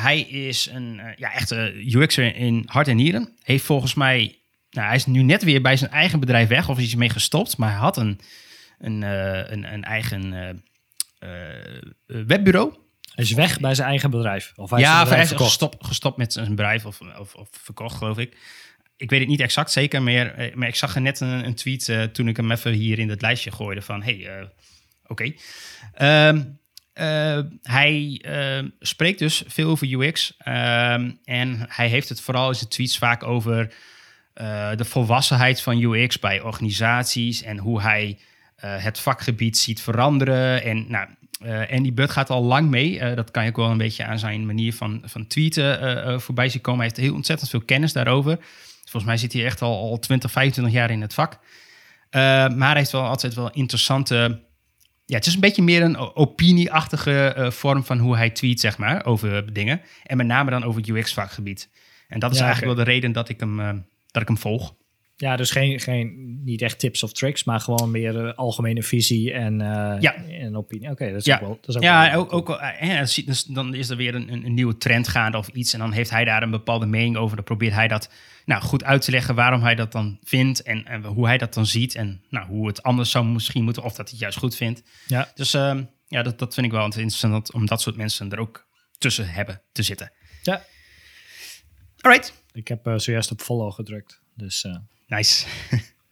[0.00, 3.36] hij is een ja, echte UX'er in hart en nieren.
[3.42, 4.38] Heeft volgens mij...
[4.70, 7.08] Nou, hij is nu net weer bij zijn eigen bedrijf weg of is hij mee
[7.08, 7.56] gestopt.
[7.56, 8.20] Maar hij had een,
[8.78, 10.62] een, een, een eigen
[12.06, 12.74] webbureau.
[13.14, 14.52] Hij is weg bij zijn eigen bedrijf.
[14.56, 18.18] Of hij ja, hij is gestopt, gestopt met zijn bedrijf of, of, of verkocht, geloof
[18.18, 18.36] ik.
[18.96, 21.54] Ik weet het niet exact zeker meer, eh, maar ik zag er net een, een
[21.54, 24.46] tweet eh, toen ik hem even hier in het lijstje gooide van, hey, eh,
[25.06, 25.32] oké.
[25.92, 26.42] Ehm,
[26.92, 32.54] eh, hij eh, spreekt dus veel over UX ehm, en hij heeft het vooral in
[32.54, 33.74] zijn tweets vaak over
[34.76, 38.18] de volwassenheid van UX bij organisaties en hoe hij
[38.60, 40.62] het vakgebied ziet veranderen.
[40.62, 41.08] En nou,
[41.44, 42.98] eh Andy Budd gaat al lang mee.
[42.98, 46.18] Eh, dat kan je ook wel een beetje aan zijn manier van, van tweeten eh,
[46.18, 46.80] voorbij zien komen.
[46.80, 48.38] Hij heeft heel ontzettend veel kennis daarover.
[48.80, 51.38] Volgens mij zit hij echt al, al 20, 25 jaar in het vak.
[52.10, 54.40] Maar hij heeft wel altijd wel interessante...
[55.04, 59.04] Ja, het is een beetje meer een opinieachtige vorm van hoe hij tweet, zeg maar,
[59.04, 59.80] over dingen.
[60.04, 61.68] En met name dan over het UX-vakgebied.
[62.08, 64.74] En dat is Ja, eigenlijk wel de reden dat ik hem, dat ik hem volg.
[65.16, 69.32] Ja, dus geen, geen, niet echt tips of tricks, maar gewoon meer eh, algemene visie
[69.32, 70.14] en, eh, Ja.
[70.14, 70.90] en opinie.
[70.90, 71.34] Oké, dat is Ja.
[71.34, 71.58] ook wel.
[71.60, 74.32] Dat is ook Ja, wel- ook, ook, wel, eh, dus dan is er weer een,
[74.32, 75.72] een, nieuwe trend gaande of iets.
[75.72, 77.36] En dan heeft hij daar een bepaalde mening over.
[77.36, 78.10] Dan probeert hij dat
[78.44, 80.62] nou, goed uit te leggen waarom hij dat dan vindt.
[80.62, 81.94] En, en hoe hij dat dan ziet.
[81.94, 83.82] En nou, hoe het anders zou misschien moeten.
[83.82, 84.82] Of dat hij het juist goed vindt.
[85.06, 85.30] Ja.
[85.34, 87.32] Dus ehm, ja, dat, dat vind ik wel interessant.
[87.32, 88.66] dat- Om dat soort mensen er ook
[88.98, 90.12] tussen hebben te zitten.
[90.42, 90.62] Ja.
[92.00, 92.44] Alright.
[92.52, 94.20] Ik heb zojuist op follow gedrukt.
[94.34, 94.64] Dus
[95.16, 95.46] Nice.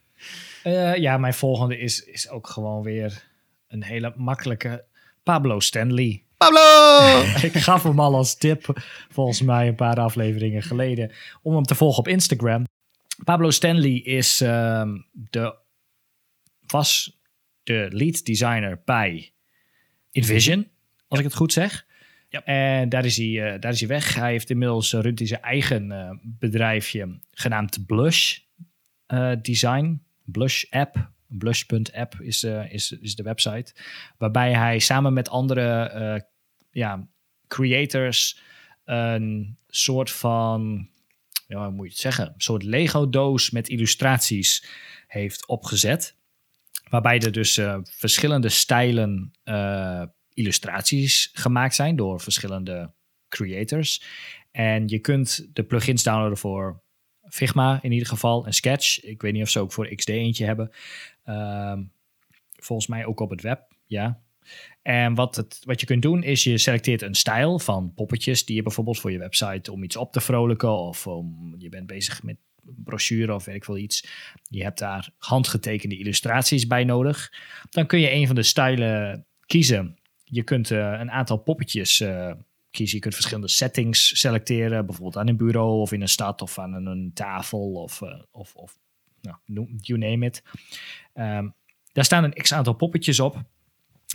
[0.63, 3.29] eh, ja, mijn volgende is, is ook gewoon weer
[3.69, 4.85] een hele makkelijke
[5.23, 6.25] Pablo Stanley.
[6.37, 7.23] Pablo!
[7.49, 11.75] Ik gaf hem al als tip, volgens mij een paar afleveringen geleden, om hem te
[11.75, 12.65] volgen op Instagram.
[13.25, 15.57] Pablo Stanley is ehm, de,
[16.67, 17.19] was
[17.63, 19.33] de lead designer bij
[20.11, 20.69] InVision,
[21.09, 21.87] als ik het goed zeg.
[22.29, 22.45] Ja.
[22.45, 24.15] En daar is, hij, eh, daar is hij weg.
[24.15, 28.39] Hij heeft inmiddels runt hij zijn eigen bedrijfje genaamd Blush
[29.43, 30.03] Design.
[30.25, 31.11] Blush App.
[31.27, 33.75] Blush.app is, eh, is, is de website.
[34.19, 36.21] Waarbij hij samen met andere eh,
[36.71, 37.09] ja,
[37.47, 38.41] creators
[38.85, 40.89] een soort van,
[41.47, 44.69] ja, hoe moet je het zeggen, een soort Lego-doos met illustraties
[45.07, 46.17] heeft opgezet.
[46.89, 50.03] Waarbij er dus eh, verschillende stijlen eh,
[50.35, 52.93] illustraties gemaakt zijn door verschillende
[53.29, 54.03] creators.
[54.51, 56.83] En je kunt de plugins downloaden voor
[57.31, 59.03] Figma in ieder geval en Sketch.
[59.03, 60.71] Ik weet niet of ze ook voor XD eentje hebben.
[61.25, 61.83] Ehm,
[62.57, 64.21] volgens mij ook op het web, ja.
[64.83, 68.57] En wat, het, wat je kunt doen is je selecteert een stijl van poppetjes die
[68.57, 72.23] je bijvoorbeeld voor je website om iets op te vrolijken of om je bent bezig
[72.23, 74.07] met een brochure of weet ik iets.
[74.49, 77.33] Je hebt daar handgetekende illustraties bij nodig.
[77.71, 79.99] Dan kun je een van de stijlen kiezen.
[80.25, 82.33] Je kunt eh, een aantal poppetjes eh,
[82.71, 82.97] kiezen.
[82.97, 86.87] Je kunt verschillende settings selecteren, bijvoorbeeld aan een bureau of in een stad of aan
[86.87, 88.79] een, tafel of, eh, of, of
[89.21, 89.37] nou,
[89.77, 90.43] you name it.
[91.13, 91.49] Ehm,
[91.93, 93.43] daar staan een x aantal poppetjes op.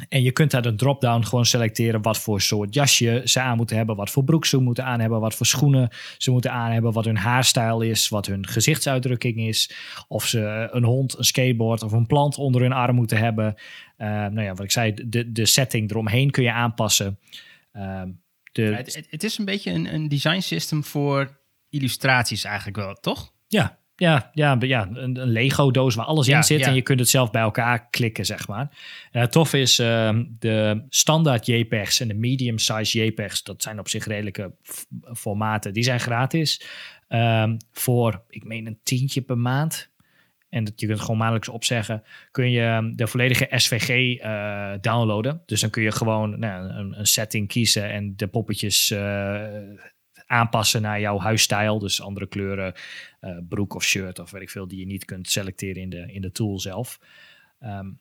[0.09, 3.77] En je kunt uit een drop-down gewoon selecteren wat voor soort jasje ze aan moeten
[3.77, 6.91] hebben, wat voor broek ze moeten aan hebben, wat voor schoenen ze moeten aan hebben,
[6.91, 9.75] wat hun haarstijl is, wat hun gezichtsuitdrukking is,
[10.07, 13.55] of ze een hond, een skateboard of een plant onder hun arm moeten hebben.
[13.97, 17.19] Eh, nou ja, wat ik zei, de, de setting eromheen kun je aanpassen.
[17.71, 18.09] Ehm,
[18.55, 21.39] de, het, het, het is een beetje een, een design system voor
[21.69, 23.33] illustraties eigenlijk wel, toch?
[23.47, 26.67] ja, Ja, ja, ja een, een Lego-doos waar alles Ja, in zit ja.
[26.67, 28.77] en je kunt het zelf bij elkaar klikken, zeg maar.
[29.11, 33.89] En het tof is, ehm, de standaard JPEGs en de medium-size JPEGs, dat zijn op
[33.89, 34.55] zich redelijke
[35.13, 36.61] formaten, die zijn gratis.
[37.07, 39.93] Ehm, voor, ik meen, een tientje per maand.
[40.49, 42.03] En dat je kunt gewoon maandelijks opzeggen.
[42.31, 45.41] Kun je ehm, de volledige SVG eh, downloaden.
[45.45, 49.45] Dus dan kun je gewoon nou, een, een setting kiezen en de poppetjes eh,
[50.25, 51.79] aanpassen naar jouw huisstijl.
[51.79, 52.73] Dus andere kleuren,
[53.19, 56.13] eh, broek of shirt of weet ik veel, die je niet kunt selecteren in de,
[56.13, 56.99] in de tool zelf.
[57.59, 57.91] Ehm,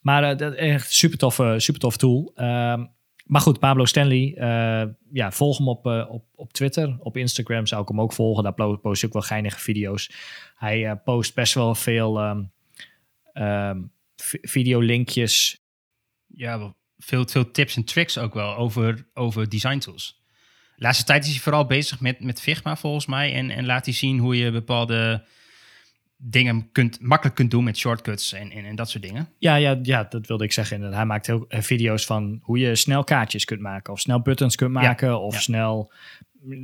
[0.00, 2.32] maar dat echt super toffe, super tof tool.
[2.34, 2.84] Ehm,
[3.24, 6.96] maar goed, Pablo Stanley, eh, ja, volg hem op, eh, op, op Twitter.
[6.98, 8.42] Op Instagram zou ik hem ook volgen.
[8.42, 10.12] Daar post hij ook wel geinige video's.
[10.54, 12.20] Hij eh, post best wel veel
[13.32, 13.82] ehm,
[14.16, 15.60] vi- videolinkjes.
[16.26, 20.20] Ja, veel, veel tips en tricks ook wel over, over design tools.
[20.76, 23.34] De laatste tijd is hij vooral bezig met, met Figma volgens mij.
[23.34, 25.24] En, en laat hij zien hoe je bepaalde
[26.24, 29.28] dingen kunt, makkelijk kunt doen met shortcuts en, en, en dat soort dingen.
[29.38, 30.82] Ja, ja, ja, dat wilde ik zeggen.
[30.84, 33.92] En hij maakt heel eh, video's van hoe je snel kaartjes kunt maken.
[33.92, 35.20] Of snel buttons kunt maken.
[35.20, 35.40] of ja.
[35.40, 35.92] snel,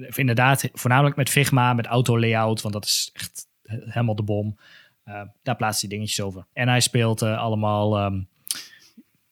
[0.09, 2.61] of inderdaad, voornamelijk met Figma, met auto layout.
[2.61, 4.59] Want dat is echt he- helemaal de bom.
[5.05, 6.47] Eh, daar plaatst hij dingetjes over.
[6.53, 8.21] En hij speelt eh, allemaal ehm,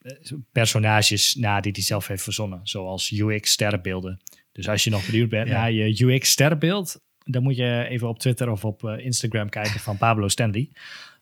[0.01, 2.61] eh, personages na die hij zelf heeft verzonnen.
[2.63, 4.21] Zoals UX sterrenbeelden.
[4.53, 5.55] Dus als je nog benieuwd bent Ja.
[5.55, 7.01] naar je UX sterrenbeeld...
[7.29, 10.71] dan moet je even op Twitter of op eh, Instagram kijken van Pablo Stanley.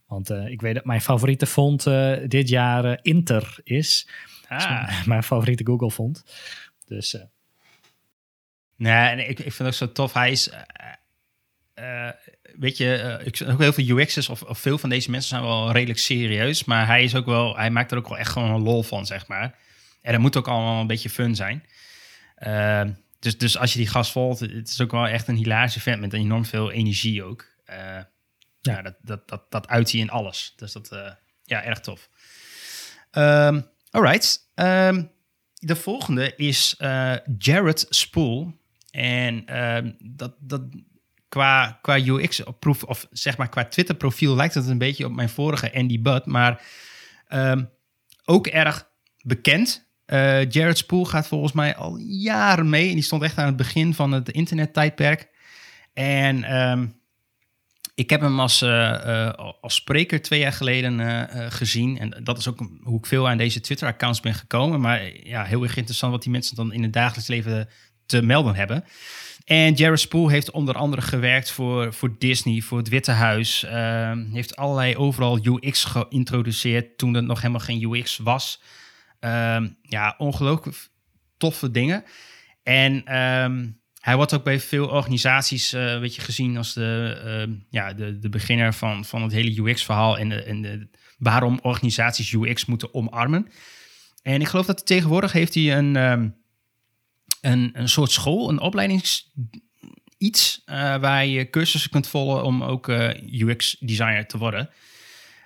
[0.06, 4.08] Want eh, ik weet dat mijn favoriete font eh, dit jaar Inter is.
[4.48, 4.68] Ah.
[4.86, 6.24] mijn- mijn favoriete Google font.
[6.86, 7.16] Dus
[8.76, 10.12] Nee, en ik, ik vind het ook zo tof.
[10.12, 10.50] Hij is,
[12.58, 15.72] weet je, ik ook heel veel UX'ers of, of veel van deze mensen zijn wel
[15.72, 18.62] redelijk serieus, maar hij is ook wel, hij maakt er ook wel echt gewoon een
[18.62, 19.54] lol van, zeg maar.
[20.02, 21.64] En dat moet ook allemaal een beetje fun zijn.
[23.24, 26.00] Dus, dus als je die gast volgt, het is ook wel echt een hilarische vent
[26.00, 27.46] met enorm veel energie ook.
[27.64, 28.00] Eh,
[28.60, 30.52] ja, dat, dat, dat, dat uit hij in alles.
[30.56, 31.10] Dus dat, eh,
[31.42, 32.08] ja, erg tof.
[33.10, 33.60] Ehm
[33.90, 34.50] alright.
[34.54, 35.04] Ehm,
[35.54, 38.60] de volgende is eh, Jared Spool.
[38.90, 40.62] En ehm, dat, dat
[41.28, 45.74] qua, qua UX-proef, of zeg maar qua Twitter-profiel, lijkt het een beetje op mijn vorige
[45.74, 46.26] Andy Budd.
[46.26, 46.62] Maar
[48.24, 48.88] ook erg
[49.22, 49.86] bekend.
[50.06, 52.88] Eh, Jared Spool gaat volgens mij al jaren mee.
[52.88, 55.28] En die stond echt aan het begin van het internettijdperk.
[55.92, 56.86] En ehm,
[57.94, 61.98] ik heb hem als, eh, eh, als spreker twee jaar geleden gezien.
[61.98, 64.80] En dat is ook hoe ik veel aan deze Twitter-accounts ben gekomen.
[64.80, 67.68] Maar ja, heel erg interessant wat die mensen dan in het dagelijks leven
[68.06, 68.84] te melden hebben.
[69.44, 73.64] En Jared Spool heeft onder andere gewerkt voor, voor Disney, voor het Witte Huis.
[73.64, 78.60] Ehm, heeft allerlei overal UX geïntroduceerd toen er nog helemaal geen UX was.
[79.24, 80.88] Ehm, ja, ongelooflijk
[81.36, 82.04] toffe dingen.
[82.62, 83.66] En ehm,
[84.00, 88.18] hij wordt ook bij veel organisaties eh weet je, gezien als de, ehm, ja, de,
[88.18, 92.94] de beginner van, van het hele UX-verhaal en, de, en de, waarom organisaties UX moeten
[92.94, 93.48] omarmen.
[94.22, 99.32] En ik geloof dat tegenwoordig heeft hij een, een, een soort school, een opleidings
[100.18, 104.70] iets eh, waar je cursussen kunt volgen om ook eh, UX-designer te worden.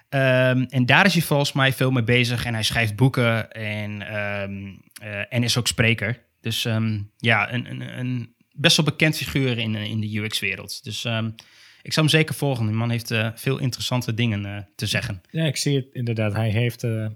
[0.08, 4.02] Ehm, en daar is hij volgens mij veel mee bezig en hij schrijft boeken en,
[4.02, 6.26] ehm, eh, en is ook spreker.
[6.40, 10.84] Dus ehm, ja, een, een, een best wel bekend figuur in, in de UX-wereld.
[10.84, 11.04] Dus
[11.82, 12.66] ik zou hem zeker volgen.
[12.66, 15.20] Die man heeft eh, veel interessante dingen eh, te zeggen.
[15.30, 16.32] ja, ik zie het inderdaad.
[16.32, 16.84] Hij heeft...
[16.84, 17.06] eh,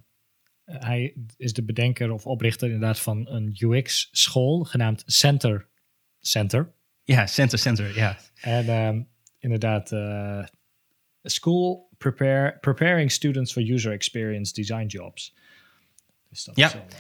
[0.65, 5.69] hij is de bedenker of oprichter inderdaad van een UX-school genaamd Center.
[6.21, 6.75] Center.
[7.05, 8.19] Ja, Center Center, ja.
[8.41, 10.45] En inderdaad, eh,
[11.23, 15.35] school prepare, preparing students for user experience design jobs.
[16.31, 16.67] Dus dat Ja.
[16.67, 16.97] is wel, eh,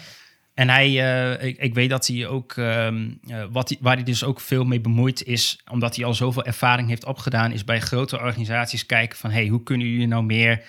[0.55, 4.05] En hij, eh, ik, ik weet dat hij ook, ehm, eh, wat hij, waar hij
[4.05, 7.81] dus ook veel mee bemoeid is, omdat hij al zoveel ervaring heeft opgedaan, is bij
[7.81, 10.65] grote organisaties kijken van, hey, hoe kunnen jullie nou meer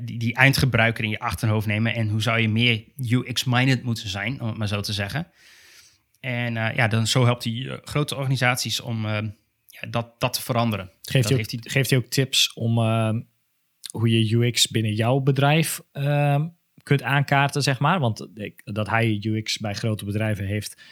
[0.00, 4.40] die, die eindgebruiker in je achterhoofd nemen en hoe zou je meer UX-minded moeten zijn,
[4.40, 5.26] om het maar zo te zeggen.
[6.20, 9.22] En ja, dan zo helpt hij grote organisaties om eh, ja,
[9.90, 10.90] dat, dat te veranderen.
[11.02, 13.20] geeft, hij ook, heeft hij- geeft hij ook tips om ehm,
[13.90, 16.46] hoe je UX binnen jouw bedrijf ehm,
[16.82, 18.00] kunt aankaarten, zeg maar?
[18.00, 20.82] Want ik, dat hij UX bij grote bedrijven heeft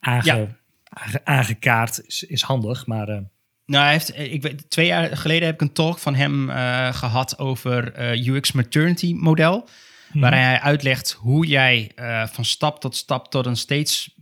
[0.00, 0.46] aange, Ja.
[0.88, 3.08] aange- aangekaart is, is handig, maar...
[3.08, 3.20] eh,
[3.66, 6.94] Nou, hij heeft, ik weet, twee jaar geleden heb ik een talk van hem eh,
[6.94, 9.68] gehad over eh, UX maternity model.
[10.12, 14.14] Waarin hij uitlegt hoe jij eh, van stap tot stap tot een steeds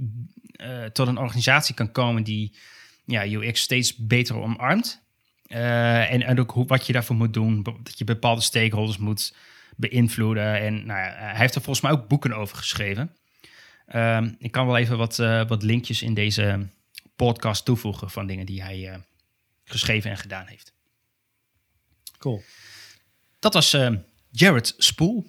[0.53, 2.57] eh, tot een organisatie kan komen die
[3.07, 5.03] ja, UX steeds beter omarmt.
[5.47, 7.63] Eh, en, en ook hoe, wat je daarvoor moet doen.
[7.63, 9.35] Dat je bepaalde stakeholders moet
[9.77, 10.61] beïnvloeden.
[10.61, 13.17] En nou ja, hij heeft er volgens mij ook boeken over geschreven.
[13.87, 16.67] Ehm, ik kan wel even wat, eh, wat linkjes in deze
[17.17, 18.99] podcast toevoegen van dingen die hij eh,
[19.65, 20.75] geschreven en gedaan heeft.
[22.19, 22.43] Cool.
[23.39, 23.77] Dat was
[24.31, 25.27] Jared Spoel.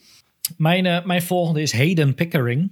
[0.57, 2.71] Mijn, mijn volgende is Hayden Pickering.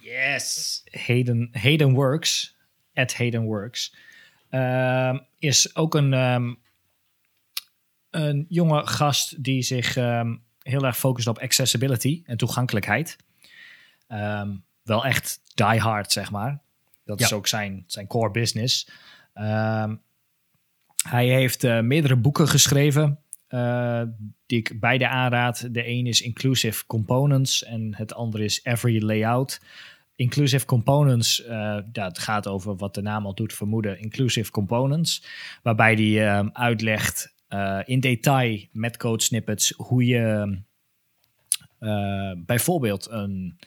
[0.00, 0.82] Yes.
[0.90, 2.56] Hayden, Hayden Works.
[2.94, 3.94] At Hayden Works.
[4.54, 6.58] Uh, is ook een, um,
[8.10, 13.16] een jonge gast die zich um, heel erg focust op accessibility en toegankelijkheid.
[14.08, 16.60] Um, wel echt die hard, zeg maar.
[17.04, 17.24] Dat ja.
[17.24, 18.90] is ook zijn, zijn core business.
[21.08, 23.18] hij heeft uh, meerdere boeken geschreven.
[23.48, 24.02] Uh,
[24.46, 25.74] die ik beide aanraad.
[25.74, 29.60] De een is Inclusive Components en het andere is Every Layout.
[30.22, 35.24] Inclusive Components, uh, dat gaat over wat de naam al doet vermoeden, Inclusive Components,
[35.62, 40.58] waarbij die uh, uitlegt uh, in detail met code snippets hoe je
[42.36, 43.58] bijvoorbeeld een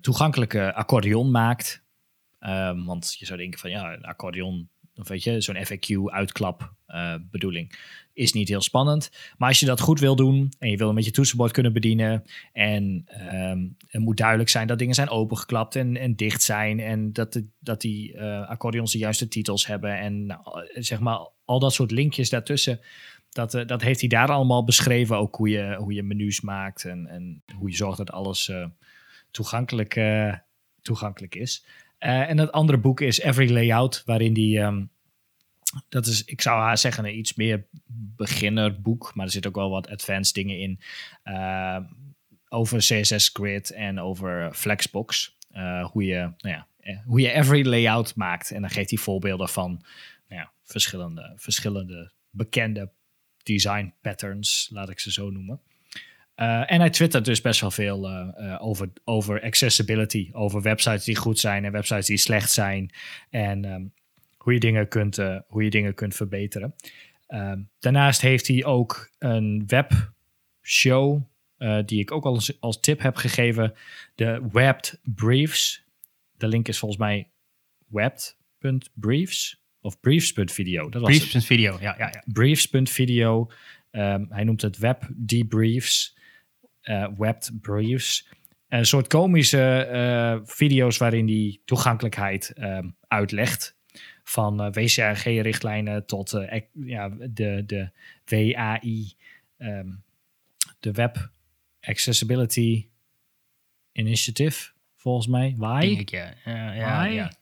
[0.00, 1.82] toegankelijke accordeon maakt.
[2.38, 4.68] Ehm, want je zou denken van ja, een accordeon,
[5.00, 6.72] of weet je, zo'n FAQ-uitklap
[7.30, 7.78] bedoeling
[8.12, 9.10] is niet heel spannend.
[9.36, 12.24] Maar als je dat goed wil doen en je wil met je toetsenbord kunnen bedienen
[12.52, 17.12] en um, het moet duidelijk zijn dat dingen zijn opengeklapt en, en dicht zijn en
[17.12, 20.42] dat, dat die uh, accordeons de juiste titels hebben en nou,
[20.74, 22.80] zeg maar al dat soort linkjes daartussen.
[23.30, 25.16] Dat, dat heeft hij daar allemaal beschreven.
[25.16, 28.52] Ook hoe je, hoe je menus maakt en, en hoe je zorgt dat alles
[29.30, 30.00] toegankelijk,
[30.82, 31.64] toegankelijk is.
[32.00, 34.90] En het andere boek is Every Layout, waarin die um,
[35.88, 37.66] dat is, ik zou haar zeggen, een iets meer
[38.16, 39.14] beginnerboek.
[39.14, 40.80] Maar er zit ook wel wat advanced dingen in.
[41.24, 41.78] Uh,
[42.48, 45.36] over CSS Grid en over Flexbox.
[45.52, 48.50] Uh, hoe, je, nou ja, eh, hoe je every layout maakt.
[48.50, 49.70] En dan geeft hij voorbeelden van
[50.28, 52.92] nou ja, verschillende, verschillende bekende
[53.42, 55.60] design patterns, laat ik ze zo noemen.
[56.40, 61.16] Uh, en hij twittert dus best wel veel uh, over, over accessibility, over websites die
[61.16, 62.90] goed zijn en websites die slecht zijn.
[63.30, 63.92] En um,
[64.36, 66.74] hoe je dingen kunt, hoe je dingen kunt verbeteren.
[67.28, 71.22] Uh, daarnaast heeft hij ook een webshow
[71.84, 73.74] die ik ook al als, als, tip heb gegeven.
[74.14, 75.84] De Webbed Briefs.
[76.36, 77.28] De link is volgens mij
[77.86, 80.88] webbed.briefs of briefs.video.
[80.88, 82.22] Briefs.video, ja, ja, ja.
[82.26, 83.50] Briefs.video.
[83.90, 86.18] Um, hij noemt het Web Debriefs.
[86.90, 88.28] Uh, webbed Briefs.
[88.68, 93.76] Een soort komische uh, video's waarin hij toegankelijkheid um, uitlegt
[94.24, 96.30] van eh, WCAG-richtlijnen tot
[96.84, 97.90] ja, de, de
[98.24, 99.12] WAI,
[99.58, 99.88] um, ehm,
[100.80, 101.30] de Web
[101.80, 102.86] Accessibility
[103.92, 105.54] Initiative, volgens mij.
[105.56, 105.86] WAI?
[105.86, 106.34] Denk ik, ja.
[106.46, 107.32] Uh, ja, ja.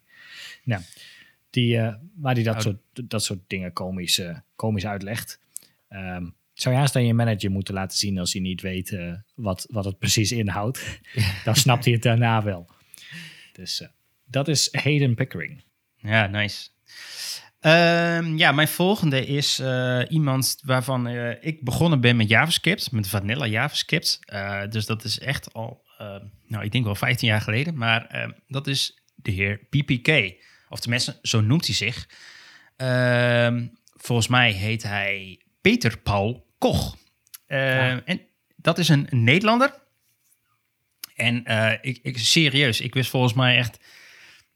[0.65, 0.83] Nou,
[1.51, 2.61] die, uh, waar die dat, oh.
[2.61, 4.23] soort, dat soort dingen komisch,
[4.57, 5.41] komisch uitlegt.
[5.89, 9.15] Um, zou je haast aan je manager moeten laten zien als hij niet weet uh,
[9.35, 11.01] wat, wat het precies inhoudt.
[11.45, 12.71] Dan snapt hij het daarna wel.
[13.53, 13.89] Dus uh,
[14.25, 15.65] dat is Hayden Pickering.
[15.97, 16.69] Ja, nice.
[17.61, 21.07] Um, ja, mijn volgende is uh, iemand waarvan
[21.41, 24.19] ik begonnen ben met JavaScript, met vanilla JavaScript.
[24.69, 25.83] Dus dat is echt al,
[26.47, 27.77] nou, ik denk wel 15 jaar geleden.
[27.77, 30.35] Maar ehm, dat is de heer PPK.
[30.69, 32.09] Of tenminste, zo noemt hij zich.
[32.77, 33.67] Ehm,
[33.97, 36.97] volgens mij heet hij Peter Paul Koch.
[37.47, 38.03] Ja.
[38.05, 38.21] En
[38.57, 39.75] dat is een Nederlander.
[41.15, 41.45] En
[41.81, 43.79] ik, ik, serieus, ik wist volgens mij echt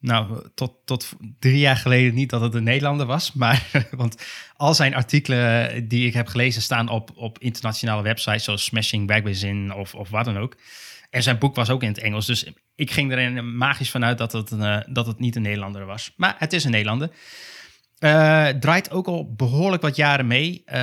[0.02, 3.32] nou, tot, tot drie jaar geleden niet dat het een Nederlander was.
[3.32, 8.64] Maar, want al zijn artikelen die ik heb gelezen staan op, op internationale websites zoals
[8.64, 10.56] Smashing Magazine of, of wat dan ook.
[11.10, 12.26] En zijn boek was ook in het Engels.
[12.26, 16.12] Dus ik ging er magisch vanuit dat het, uh, dat het niet een Nederlander was.
[16.16, 17.10] Maar het is een Nederlander.
[18.02, 20.62] Uh, draait ook al behoorlijk wat jaren mee.
[20.66, 20.74] Uh,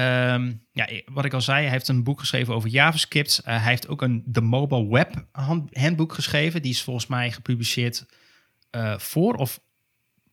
[0.71, 3.41] ja, wat ik al zei, hij heeft een boek geschreven over JavaScript.
[3.41, 5.25] Uh, hij heeft ook een The Mobile Web
[5.71, 6.61] handboek geschreven.
[6.61, 8.05] Die is volgens mij gepubliceerd
[8.71, 9.59] uh, voor of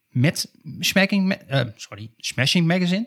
[0.09, 3.07] met Smashing, uh, sorry, Smashing Magazine.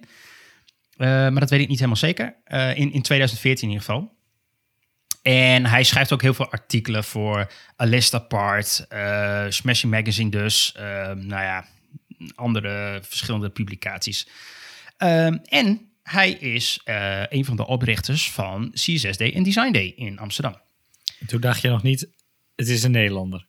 [0.97, 2.35] Maar dat weet ik niet helemaal zeker.
[2.75, 4.17] in, in 2014 in ieder geval.
[5.21, 8.87] En hij schrijft ook heel veel artikelen voor A List Apart,
[9.49, 10.73] Smashing Magazine dus.
[11.15, 11.65] nou ja,
[12.35, 14.27] andere verschillende publicaties.
[15.43, 16.79] en hij is
[17.29, 20.61] een van de oprichters van CSS Day en Design Day in Amsterdam.
[21.27, 22.07] Toen dacht je nog niet,
[22.55, 23.47] het is een Nederlander.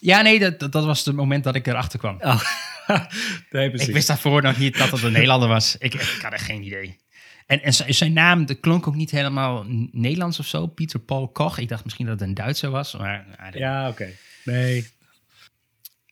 [0.00, 2.16] Ja, nee, dat, dat was het moment dat ik erachter kwam.
[2.20, 2.40] Oh.
[3.50, 5.76] nee, ik wist daarvoor nog niet dat het een Nederlander was.
[5.78, 6.98] Ik, ik had er geen idee.
[7.46, 10.66] En, en zijn naam de klonk ook niet helemaal Nederlands of zo.
[10.66, 11.58] Pieter Paul Koch.
[11.58, 12.96] Ik dacht misschien dat het een Duitser was.
[12.96, 14.10] Maar, ja, oké.
[14.44, 14.86] Nee.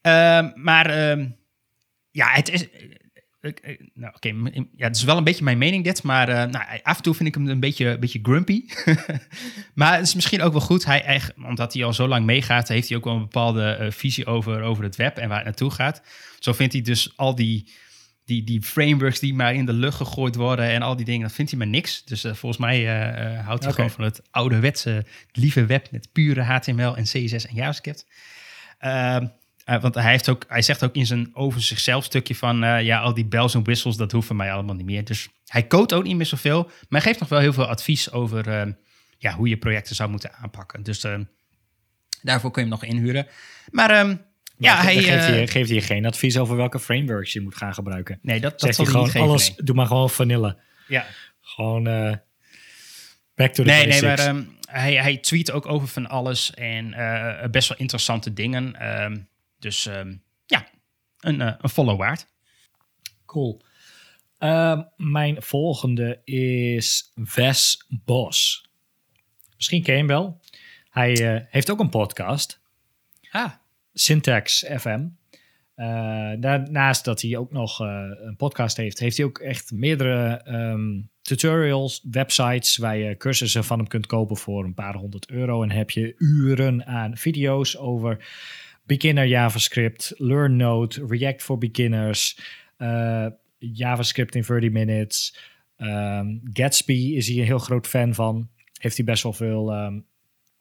[0.02, 1.26] Uh, maar uh,
[2.12, 2.68] ja, het is,
[3.94, 4.28] nou, oké,
[4.76, 7.14] ja, het is wel een beetje mijn mening dit, maar uh, nou, af en toe
[7.14, 8.64] vind ik hem een beetje, een beetje grumpy.
[9.74, 12.88] maar het is misschien ook wel goed, hij, omdat hij al zo lang meegaat, heeft
[12.88, 15.70] hij ook wel een bepaalde uh, visie over, over het web en waar het naartoe
[15.70, 16.02] gaat.
[16.38, 17.70] Zo vindt hij dus al die
[18.24, 21.32] die, die frameworks die maar in de lucht gegooid worden en al die dingen, dat
[21.32, 22.04] vindt hij maar niks.
[22.04, 22.84] Dus uh, volgens mij
[23.44, 28.06] houdt hij gewoon van het ouderwetse lieve web met pure HTML en CSS en JavaScript.
[29.64, 32.64] Eh, want hij, heeft ook, hij zegt ook in zijn over zichzelf stukje van...
[32.64, 35.04] eh, ja, al die bells en whistles, dat hoeft van mij allemaal niet meer.
[35.04, 36.62] Dus hij code ook niet meer zoveel.
[36.64, 38.72] Maar hij geeft nog wel heel veel advies over ehm,
[39.18, 40.82] ja, hoe je projecten zou moeten aanpakken.
[40.82, 41.06] Dus
[42.22, 43.26] daarvoor kun je hem nog inhuren.
[43.70, 44.16] Maar ehm,
[44.62, 44.94] ja, hij...
[44.94, 48.18] geeft, eh, hij, geeft geen advies over welke frameworks je moet gaan gebruiken.
[48.22, 49.28] nee, dat, dat zal hij gewoon niet geven.
[49.28, 49.58] alles, nee.
[49.64, 50.58] doe maar gewoon vanille.
[50.88, 51.06] Ja.
[51.40, 52.14] Gewoon eh,
[53.34, 56.92] back to the Nee, nee, maar ehm, hij, hij tweet ook over van alles en
[56.92, 58.74] eh, best wel interessante dingen.
[58.76, 59.16] Ehm,
[59.62, 60.14] dus ehm,
[60.46, 60.68] ja,
[61.20, 62.26] een, eh, een follow waard.
[63.26, 63.60] Cool.
[64.38, 68.66] Ehm, mijn volgende is Wes Bos.
[69.56, 70.40] Misschien ken je hem wel.
[70.90, 72.60] Hij eh, heeft ook een podcast,
[73.30, 73.50] Ah,
[73.92, 75.06] Syntax FM.
[75.74, 81.00] Eh, daarnaast dat hij ook nog een podcast heeft, heeft hij ook echt meerdere ehm,
[81.22, 85.62] tutorials, websites waar je cursussen van hem kunt kopen voor een paar honderd euro.
[85.62, 88.24] En heb je uren aan video's over
[88.98, 92.38] beginner JavaScript, Learn Node, React for Beginners,
[92.76, 93.26] eh,
[93.58, 95.36] JavaScript in 30 minutes.
[95.76, 98.48] Ehm, Gatsby is hij een heel groot fan van.
[98.80, 100.00] Heeft hij best wel veel, ehm,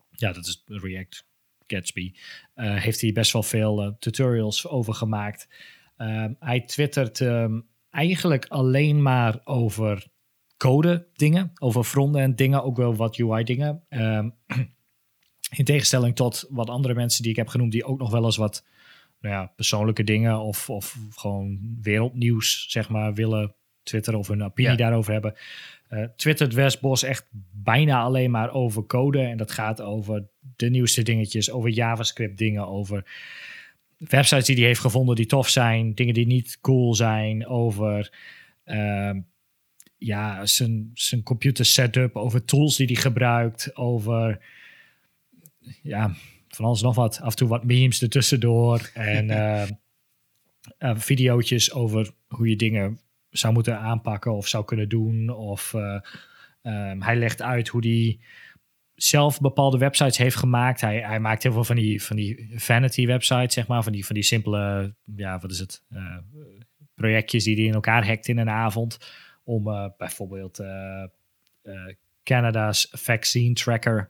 [0.10, 1.26] ja, dat is React.
[1.68, 2.14] Gatsby,
[2.54, 5.48] eh, heeft hij best wel veel eh, tutorials over gemaakt.
[5.98, 7.24] Ehm, hij twittert
[7.90, 10.08] eigenlijk alleen maar over
[10.58, 13.84] code dingen, over frontend dingen, ook wel wat UI dingen.
[15.56, 18.38] In tegenstelling tot wat andere mensen die ik heb genoemd, die ook nog wel eens
[18.38, 18.66] wat
[19.20, 24.72] nou ja, persoonlijke dingen of, of gewoon wereldnieuws, zeg maar, willen twitteren of hun opinie
[24.72, 24.78] Ja.
[24.78, 25.36] daarover hebben.
[25.88, 29.20] Eh twittert Westbos echt bijna alleen maar over code.
[29.22, 33.06] En dat gaat over de nieuwste dingetjes, over JavaScript dingen, over
[33.98, 38.14] websites die hij heeft gevonden die tof zijn, dingen die niet cool zijn, over
[38.64, 39.20] ehm,
[39.98, 44.40] ja, zijn, zijn computer setup, over tools die hij gebruikt, over
[45.82, 46.14] ja,
[46.48, 47.20] van alles nog wat.
[47.22, 49.64] Af en toe wat memes ertussendoor en uh,
[50.80, 53.00] uh, videootjes over hoe je dingen
[53.30, 55.30] zou moeten aanpakken of zou kunnen doen.
[55.30, 56.00] Of uh,
[56.62, 58.20] um, hij legt uit hoe hij
[58.96, 60.82] zelf bepaalde websites heeft gemaakt.
[60.82, 63.84] Hij, hij maakt heel veel van die, van die vanity websites, zeg maar.
[63.84, 65.84] Van die, van die simpele, ja, wat is het?
[66.96, 68.98] Projectjes die hij in elkaar hackt in een avond.
[69.44, 69.64] Om
[69.98, 70.64] bijvoorbeeld
[72.24, 74.08] Canada's vaccine tracker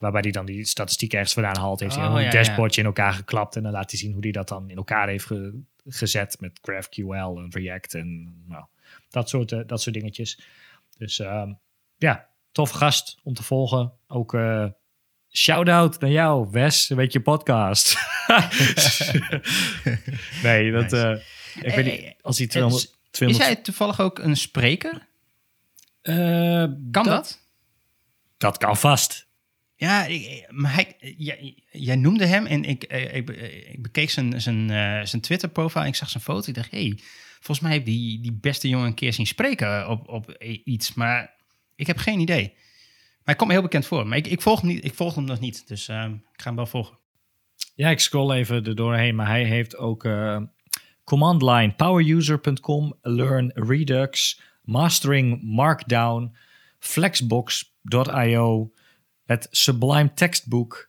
[0.00, 1.80] waarbij hij dan die statistiek ergens vandaan haalt.
[1.80, 4.22] Heeft hij Oh, een ja, dashboardje in elkaar geklapt en dan laat hij zien hoe
[4.22, 8.64] hij dat dan in elkaar heeft ge gezet met GraphQL en React en nou,
[9.10, 10.40] dat, soort, uh, dat soort dingetjes.
[10.98, 11.58] Dus um,
[11.96, 13.92] ja, tof gast om te volgen.
[14.06, 14.66] Ook uh,
[15.30, 17.92] shout-out naar jou, Wes, weet je podcast.
[20.42, 20.92] nee, dat...
[20.92, 21.16] Uh,
[21.60, 22.98] ik weet niet, als hij 200...
[23.10, 23.48] 200...
[23.48, 25.08] Is hij toevallig ook een spreker?
[26.02, 26.16] Uh,
[26.90, 27.40] kan dat, dat?
[28.36, 29.29] Dat kan vast.
[29.80, 30.06] Ja,
[30.48, 30.96] maar hij,
[31.70, 35.94] jij, noemde hem en ik, ik, ik bekeek zijn, zijn, uh, zijn Twitter-profiel en ik
[35.94, 36.48] zag zijn foto.
[36.48, 36.98] Ik dacht, hé, hey,
[37.34, 40.94] volgens mij heb die, die beste jongen een keer zien spreken op, op iets.
[40.94, 41.34] Maar
[41.76, 42.52] ik heb geen idee.
[42.52, 44.06] Maar hij komt heel bekend voor.
[44.06, 46.46] Maar ik, ik, volg, hem niet, ik volg hem nog niet, dus uh, ik ga
[46.46, 46.98] hem wel volgen.
[47.74, 50.40] Ja, ik scroll even er doorheen, maar hij heeft ook uh,
[51.04, 56.36] command line, poweruser.com, learn Redux, mastering Markdown,
[56.78, 58.72] flexbox.io,
[59.30, 60.88] het Sublime Textbook,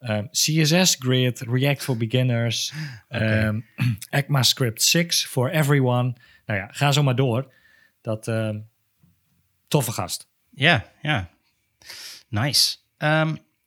[0.00, 2.72] um, CSS Grid, React for Beginners,
[3.08, 3.44] okay.
[3.46, 3.66] um,
[4.10, 6.14] ECMAScript 6 for everyone.
[6.46, 7.52] Nou ja, ga zo maar door.
[8.00, 8.68] Dat um,
[9.68, 10.28] toffe gast.
[10.50, 11.28] Ja, ja.
[12.28, 12.76] Nice.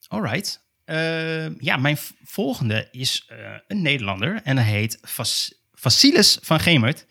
[0.07, 0.63] All right.
[0.85, 7.05] Uh, ja, mijn volgende is uh, een Nederlander en hij heet Vas Vasilis van Gemert.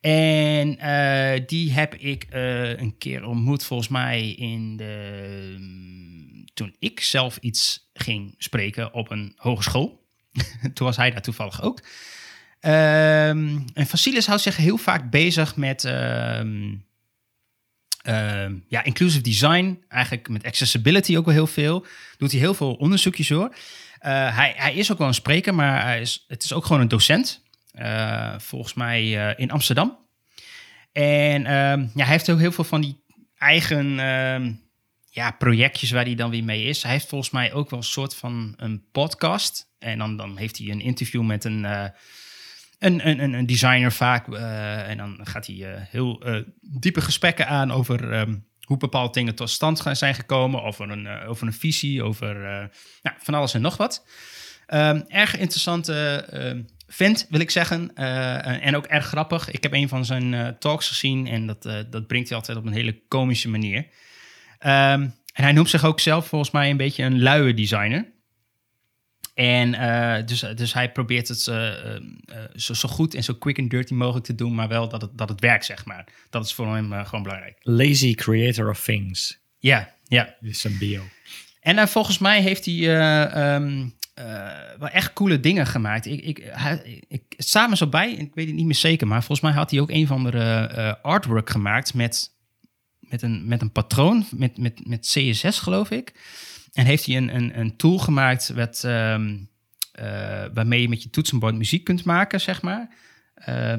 [0.00, 5.54] En uh, die heb ik uh, een keer ontmoet, volgens mij in de.
[5.54, 10.06] Um, toen ik zelf iets ging spreken op een hogeschool.
[10.74, 11.80] toen was hij daar toevallig ook.
[12.60, 15.84] Um, en Vasilis houdt zich heel vaak bezig met.
[15.84, 16.84] Um,
[18.68, 21.86] ja, inclusive design, eigenlijk met accessibility ook wel heel veel.
[22.16, 23.48] Doet hij heel veel onderzoekjes hoor.
[23.48, 26.82] Uh, hij, hij is ook wel een spreker, maar hij is, het is ook gewoon
[26.82, 27.42] een docent.
[27.78, 29.98] Uh, volgens mij uh, in Amsterdam.
[30.92, 33.04] En um, ja, hij heeft ook heel veel van die
[33.38, 34.60] eigen um,
[35.10, 36.82] ja, projectjes waar hij dan weer mee is.
[36.82, 39.74] Hij heeft volgens mij ook wel een soort van een podcast.
[39.78, 41.84] En dan, dan heeft hij een interview met een, uh,
[42.78, 44.28] een, een, een designer vaak.
[44.28, 46.24] En dan gaat hij heel
[46.60, 50.62] diepe gesprekken aan over um, hoe bepaalde dingen tot stand zijn gekomen.
[50.62, 52.34] Over een, over een visie, over
[53.02, 54.06] nou, van alles en nog wat.
[55.08, 56.24] Erg interessante
[56.86, 57.90] vent, wil ik zeggen.
[57.94, 59.50] Uh, en ook erg grappig.
[59.50, 62.58] Ik heb een van zijn uh, talks gezien en dat, uh, dat brengt hij altijd
[62.58, 63.78] op een hele komische manier.
[64.60, 68.14] Um, en hij noemt zich ook zelf volgens mij een beetje een luie designer.
[69.34, 69.70] En
[70.26, 74.34] dus, dus hij probeert het zo, zo, goed en zo quick and dirty mogelijk te
[74.34, 76.08] doen, maar wel dat het, dat het werkt, zeg maar.
[76.30, 77.58] Dat is voor hem gewoon belangrijk.
[77.62, 79.38] Lazy creator of things.
[79.58, 80.34] Ja, ja.
[80.40, 81.02] Dit is een bio.
[81.60, 83.84] En volgens mij heeft hij um, uh,
[84.78, 86.06] wel echt coole dingen gemaakt.
[86.06, 89.40] Ik, ik, hij, ik, samen zo bij, ik weet het niet meer zeker, maar volgens
[89.40, 92.30] mij had hij ook een van de uh, artwork gemaakt met,
[93.00, 96.12] met, een, met een patroon, met, met, met CSS geloof ik.
[96.72, 99.48] En heeft hij een, een, een tool gemaakt met, um,
[100.52, 102.94] waarmee je met je toetsenbord muziek kunt maken, zeg maar.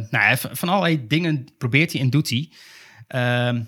[0.10, 2.52] nou, van allerlei dingen probeert hij en doet hij.
[3.08, 3.64] Ehm,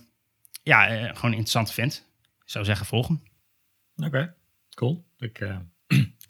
[0.63, 2.05] ja, gewoon een interessante vent.
[2.21, 3.21] Ik zou zeggen volgen.
[3.95, 4.33] Oké,
[4.75, 5.05] cool.
[5.17, 5.41] Ik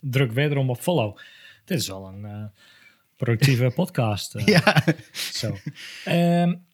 [0.00, 1.18] druk wederom op follow.
[1.64, 2.44] Dit is wel een uh,
[3.16, 4.34] productieve podcast.
[4.34, 4.84] Uh, ja.
[5.12, 5.56] Zo.
[6.08, 6.66] Um,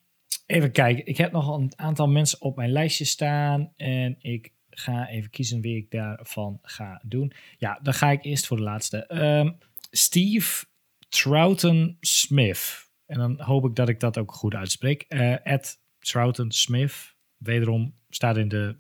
[0.47, 1.07] even kijken.
[1.07, 3.73] Ik heb nog een aantal mensen op mijn lijstje staan.
[3.77, 7.33] En ik ga even kiezen wie ik daarvan ga doen.
[7.59, 9.15] Ja, dan ga ik eerst voor de laatste.
[9.23, 9.59] Um,
[9.91, 10.65] Steve
[11.09, 12.91] Troughton Smith.
[13.07, 15.05] En dan hoop ik dat ik dat ook goed uitspreek.
[15.09, 15.57] Uh,
[15.99, 17.15] Troughton Smith.
[17.37, 18.77] Wederom staat in de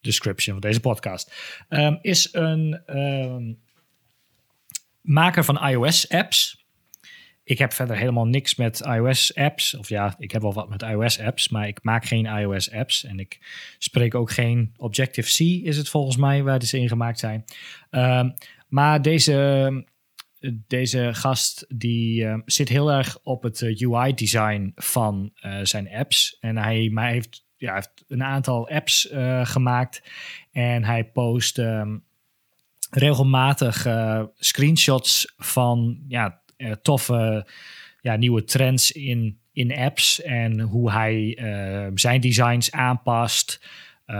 [0.00, 1.32] description van deze podcast.
[1.68, 2.82] Um, is een
[5.00, 6.64] maker van iOS-apps.
[7.44, 9.74] Ik heb verder helemaal niks met iOS-apps.
[9.74, 13.04] Of ja, ik heb wel wat met iOS-apps, maar ik maak geen iOS-apps.
[13.04, 13.38] En ik
[13.78, 17.44] spreek ook geen Objective-C, is het volgens mij, waar ze in gemaakt zijn.
[17.90, 18.34] Um,
[18.68, 19.84] maar deze,
[20.66, 26.36] deze gast die uh, zit heel erg op het uh, UI-design van uh, zijn apps.
[26.40, 29.08] En hij, maar heeft, ja, heeft een aantal apps
[29.42, 30.02] gemaakt.
[30.52, 32.04] En hij post um,
[32.90, 37.46] regelmatig uh, screenshots van ja, uh, toffe
[38.00, 43.60] ja, nieuwe trends in, in apps en hoe hij uh, zijn designs aanpast,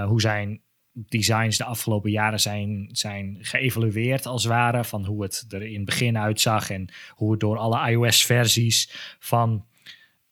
[0.07, 0.61] hoe zijn
[0.93, 5.77] designs de afgelopen jaren zijn, zijn geëvalueerd als het ware, van hoe het er in
[5.77, 9.65] het begin uitzag en hoe het door alle iOS-versies van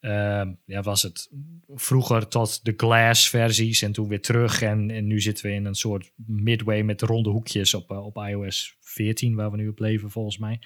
[0.00, 1.30] uh, ja, was het
[1.74, 4.62] vroeger tot de glass versies en toen weer terug.
[4.62, 8.16] En, en nu zitten we in een soort midway met ronde hoekjes op, uh, op
[8.16, 10.60] iOS 14, waar we nu op leven volgens mij.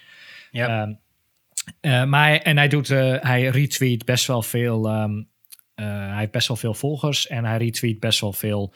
[0.50, 0.82] Ja.
[0.82, 0.98] Um,
[1.80, 5.02] uh, maar en hij doet, uh, hij retweet best wel veel.
[5.02, 5.30] Um,
[5.74, 8.74] hij heeft best wel veel volgers en hij retweet best wel veel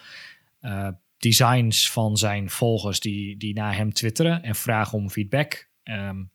[1.19, 5.69] designs van zijn volgers die, die naar hem twitteren en vragen om feedback.
[5.85, 6.31] Um,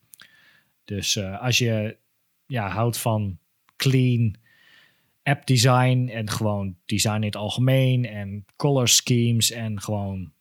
[0.86, 1.97] dus als je
[2.45, 3.39] ja, houdt van
[3.82, 4.36] clean
[5.23, 10.32] app design en gewoon design in het algemeen en color schemes en gewoon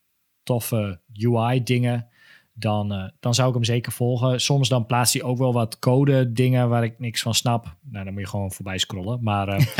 [0.42, 2.08] toffe UI dingen,
[2.52, 4.40] dan, uh, dan zou ik hem zeker volgen.
[4.40, 7.76] Soms dan plaatst hij ook wel wat code dingen waar ik niks van snap.
[7.80, 9.18] Nou, dan moet je gewoon voorbij scrollen.
[9.22, 9.66] Maar uh,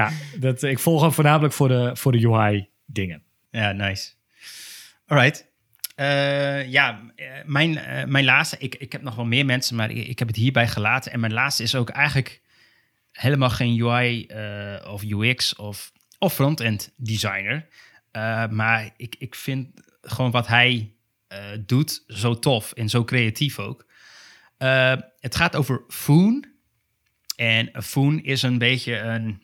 [0.00, 0.10] ja,
[0.40, 3.22] dat, ik volg hem voornamelijk voor de, voor de UI dingen.
[3.50, 4.12] Ja, nice.
[5.06, 5.52] All right.
[5.96, 9.90] Uh, ja, eh, mijn, uh, mijn laatste, ik, ik heb nog wel meer mensen, maar
[9.90, 11.12] ik, heb het hierbij gelaten.
[11.12, 12.40] En mijn laatste is ook eigenlijk
[13.12, 14.26] helemaal geen UI
[14.86, 17.66] of UX of, of front-end designer.
[18.50, 19.68] maar ik, ik vind
[20.00, 20.92] gewoon wat hij
[21.60, 23.86] doet zo tof en zo creatief ook.
[25.18, 26.46] het gaat over Foon.
[27.36, 29.42] En Foon is een beetje een,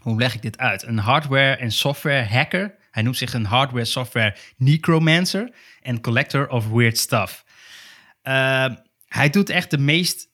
[0.00, 0.82] hoe leg ik dit uit?
[0.82, 6.98] Een hardware en software hacker hij noemt zich een hardware-software necromancer en collector of weird
[6.98, 7.44] stuff.
[8.22, 8.66] Uh,
[9.06, 10.28] hij doet echt de meest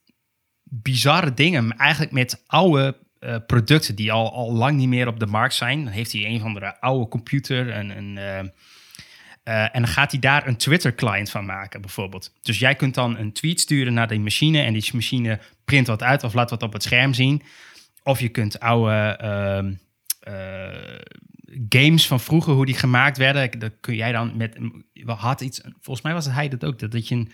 [0.63, 5.27] bizarre dingen, eigenlijk met oude uh, producten die al, al lang niet meer op de
[5.27, 5.85] markt zijn.
[5.85, 8.17] Dan heeft hij een van de oude computer en een.
[8.17, 8.39] Uh,
[9.45, 12.33] en dan gaat hij daar een Twitter-client van maken, bijvoorbeeld.
[12.43, 16.03] Dus jij kunt dan een tweet sturen naar die machine en die machine print wat
[16.03, 17.43] uit of laat wat op het scherm zien.
[18.03, 19.19] Of je kunt oude
[20.29, 20.33] uh,
[21.69, 23.59] games van vroeger, hoe die gemaakt werden.
[23.59, 24.57] Dat kun jij dan met.
[25.05, 26.79] Had iets, volgens mij was het hij dat ook.
[26.79, 27.31] Dat, dat je een,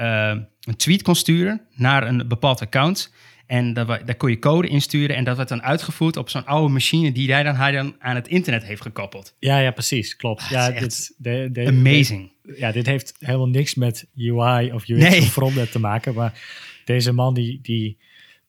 [0.00, 3.12] uh, een tweet kon sturen naar een bepaald account.
[3.46, 5.16] En daar, daar kon je code insturen.
[5.16, 8.14] En dat werd dan uitgevoerd op zo'n oude machine die hij dan, hij dan aan
[8.14, 9.34] het internet heeft gekoppeld.
[9.38, 10.16] Ja, ja precies.
[10.16, 10.48] Klopt.
[10.48, 12.32] ja, dit, de, de, amazing.
[12.56, 15.20] ja, dit heeft helemaal niks met UI of UX nee.
[15.20, 16.14] of frontend te maken.
[16.14, 16.40] Maar
[16.84, 17.58] deze man die.
[17.62, 17.98] die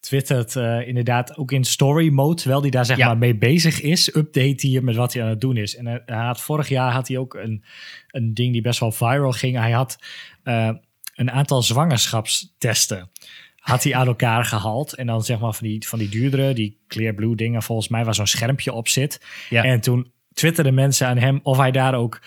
[0.04, 3.06] twittert uh, inderdaad ook in story mode, terwijl hij daar zeg ja.
[3.06, 5.76] maar mee bezig is, update hij met wat hij aan het doen is.
[5.76, 7.64] En uh, hij had, vorig jaar had hij ook een,
[8.10, 9.56] een ding die best wel viral ging.
[9.56, 9.98] Hij had
[10.44, 10.70] uh,
[11.14, 13.10] een aantal zwangerschapstesten
[13.64, 14.94] had hij aan elkaar gehaald.
[14.94, 18.04] En dan zeg maar van die, van die duurdere, die clear blue dingen volgens mij,
[18.04, 19.20] waar zo'n schermpje op zit.
[19.48, 19.64] Ja.
[19.64, 22.20] En toen twitterden mensen aan hem of hij daar ook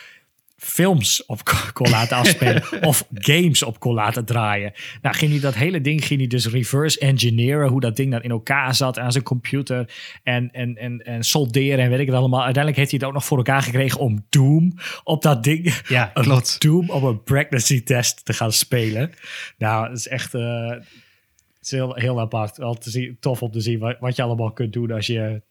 [0.58, 1.44] films op
[1.74, 4.74] kon laten afspelen of games op kon laten draaien.
[5.02, 8.24] Nou, ging hij dat hele ding ging hij dus reverse engineeren, hoe dat ding dan
[8.24, 9.94] in elkaar zat aan zijn computer
[10.24, 12.44] en, en, en, en solderen en weet ik het allemaal.
[12.44, 16.06] Uiteindelijk heeft hij het ook nog voor elkaar gekregen om Doom op dat ding, ja,
[16.14, 16.62] klopt.
[16.62, 19.12] Doom op een pregnancy test te gaan spelen.
[19.58, 20.34] Nou, dat is echt...
[20.34, 22.58] Uh, het is heel, heel apart.
[22.58, 25.42] Wel te zien, tof om te zien wat, wat je allemaal kunt doen als je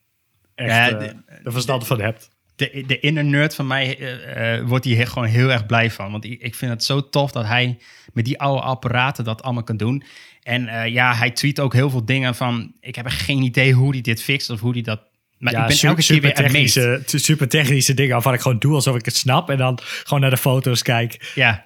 [0.55, 1.09] echt ja, uh,
[1.43, 5.53] de verstand van hebt de, de inner nerd van mij uh, wordt hier gewoon heel
[5.53, 6.11] erg blij van.
[6.11, 7.79] Want ik, ik vind het zo tof dat hij
[8.13, 10.03] met die oude apparaten dat allemaal kan doen.
[10.43, 12.73] En uh, ja, hij tweet ook heel veel dingen van...
[12.81, 15.01] ik heb geen idee hoe hij dit fixt of hoe hij dat...
[15.39, 18.59] Maar ja, ik ben super, elke keer weer technische, super technische dingen waarvan ik gewoon
[18.59, 19.51] doe alsof ik het snap.
[19.51, 21.33] En dan gewoon naar de foto's kijk.
[21.35, 21.65] Ja,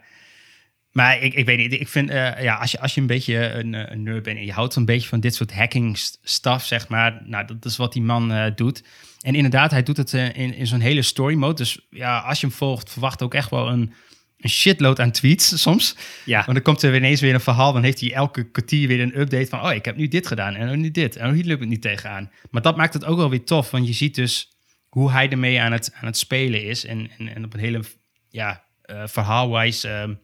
[0.93, 3.53] maar ik, ik weet niet, ik vind, uh, ja, als je, als je een beetje
[3.53, 6.89] een, een nerd bent en je houdt een beetje van dit soort hacking stuff, zeg
[6.89, 7.23] maar.
[7.25, 8.83] Nou, dat is wat die man uh, doet.
[9.21, 11.55] En inderdaad, hij doet het uh, in, in zo'n hele story mode.
[11.55, 13.93] Dus ja, als je hem volgt, verwacht ook echt wel een,
[14.39, 15.97] een shitload aan tweets soms.
[16.25, 16.37] Ja.
[16.37, 17.73] Want dan komt er ineens weer een verhaal.
[17.73, 19.63] Dan heeft hij elke kwartier weer een update van...
[19.63, 21.17] oh, ik heb nu dit gedaan en nu dit.
[21.17, 22.31] En hier lukt het niet tegenaan.
[22.51, 23.71] Maar dat maakt het ook wel weer tof.
[23.71, 24.51] Want je ziet dus
[24.89, 26.85] hoe hij ermee aan het, aan het spelen is.
[26.85, 27.81] En, en, en op een hele
[28.29, 30.21] ja, uh, verhaalwijs um,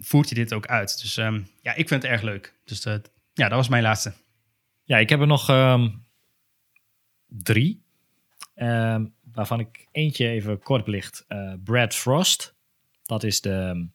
[0.00, 1.00] voert hij dit ook uit.
[1.00, 2.54] Dus um, ja, ik vind het erg leuk.
[2.64, 2.94] Dus uh,
[3.32, 4.12] ja, dat was mijn laatste.
[4.84, 5.46] Ja, ik heb er nog
[7.26, 7.82] drie.
[8.54, 11.24] Ehm, waarvan ik eentje even kort belicht.
[11.28, 12.54] Uh, Brad Frost.
[13.02, 13.88] Dat is de,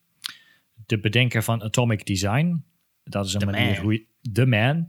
[0.85, 2.63] de bedenker van Atomic Design.
[3.03, 3.81] Dat is een manier man.
[3.81, 4.05] hoe je...
[4.21, 4.87] De man.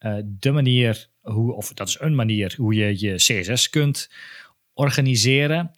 [0.00, 1.52] Uh, de manier hoe...
[1.52, 4.10] Of dat is een manier hoe je je CSS kunt
[4.72, 5.74] organiseren.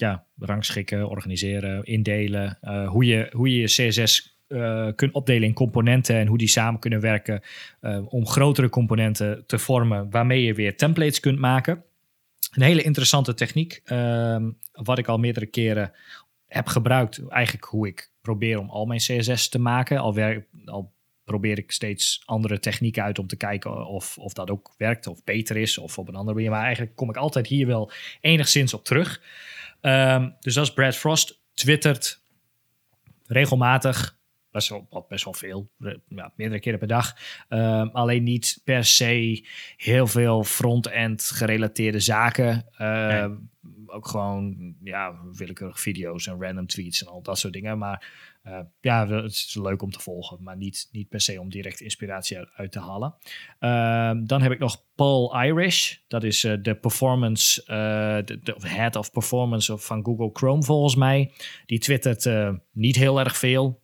[0.00, 2.58] Ja, rangschikken, organiseren, indelen.
[2.62, 6.48] Uh, hoe, je, hoe je je CSS uh, kunt opdelen in componenten en hoe die
[6.48, 7.40] samen kunnen werken
[7.80, 11.84] uh, om grotere componenten te vormen waarmee je weer templates kunt maken.
[12.52, 15.92] Een hele interessante techniek, uh, wat ik al meerdere keren
[16.46, 17.28] heb gebruikt.
[17.28, 19.98] Eigenlijk hoe ik probeer om al mijn CSS te maken.
[19.98, 20.92] Al, werk, al
[21.28, 25.24] probeer ik steeds andere technieken uit om te kijken of, of dat ook werkt of
[25.24, 26.50] beter is of op een andere manier.
[26.50, 29.22] Maar eigenlijk kom ik altijd hier wel enigszins op terug.
[29.80, 32.22] Um, dus als Brad Frost twittert
[33.26, 34.16] regelmatig
[34.50, 35.70] best wel, best wel veel,
[36.08, 37.16] ja, meerdere keren per dag.
[37.48, 42.66] Um, alleen niet per se heel veel front-end gerelateerde zaken.
[42.78, 43.30] Uh,
[43.86, 47.78] Ook gewoon ja, willekeurig video's en random tweets en al dat soort dingen.
[47.78, 48.06] Maar
[48.48, 51.80] uh, ja, het is leuk om te volgen, maar niet, niet per se om direct
[51.80, 53.14] inspiratie uit, te halen.
[53.60, 55.96] Uh, dan heb ik nog Paul Irish.
[56.08, 57.66] Dat is uh, de performance, uh,
[58.26, 61.32] de, de, head of performance van Google Chrome volgens mij.
[61.66, 62.28] Die twittert
[62.72, 63.80] niet heel erg veel.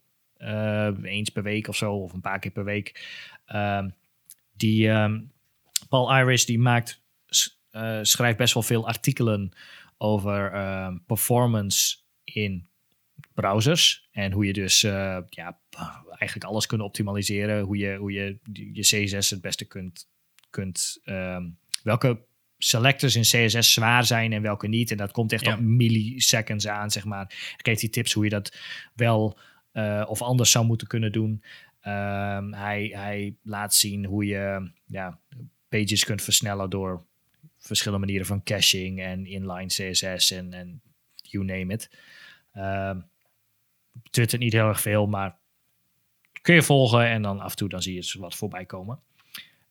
[1.03, 3.07] Eens per week of zo, of een paar keer per week.
[3.47, 3.85] Uh,
[4.53, 5.31] die um,
[5.89, 7.01] Paul Iris die maakt,
[8.01, 9.51] schrijft best wel veel artikelen
[9.97, 12.67] over ehm, performance in
[13.35, 14.07] browsers.
[14.11, 15.59] En hoe je dus uh, ja,
[16.07, 17.61] eigenlijk alles kunt optimaliseren.
[17.61, 18.39] Hoe je, hoe je
[18.73, 20.07] je CSS het beste kunt.
[20.49, 22.25] kunt um, welke
[22.57, 24.91] selectors in CSS zwaar zijn en welke niet.
[24.91, 25.53] En dat komt echt ja.
[25.53, 27.53] op milliseconds aan, zeg maar.
[27.57, 28.57] Ik geef die tips hoe je dat
[28.95, 29.39] wel
[29.73, 31.43] uh, of anders zou moeten kunnen doen.
[31.87, 35.19] Um, hij, hij laat zien hoe je ja,
[35.69, 37.05] pages kunt versnellen door
[37.57, 40.81] verschillende manieren van caching en inline CSS en, en
[41.15, 41.89] you name it.
[42.53, 43.05] Um,
[44.09, 45.37] Twitter niet heel erg veel, maar
[46.41, 48.99] kun je volgen en dan af en toe dan zie je wat voorbij komen.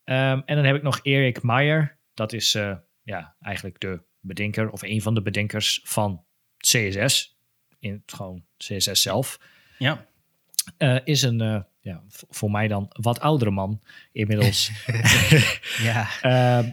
[0.04, 1.96] Um, en dan heb ik nog Erik Meyer.
[2.14, 6.24] Dat is uh, ja, eigenlijk de bedenker of een van de bedenkers van
[6.58, 7.36] CSS.
[7.78, 9.40] In het gewoon CSS zelf.
[9.78, 10.06] Ja.
[10.78, 13.80] Uh, is een, uh, ja, voor mij dan wat oudere man
[14.12, 14.70] inmiddels.
[15.88, 16.08] ja.
[16.22, 16.70] Uh,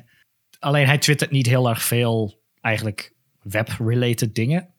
[0.60, 4.74] alleen hij twittert niet heel erg veel eigenlijk web-related dingen.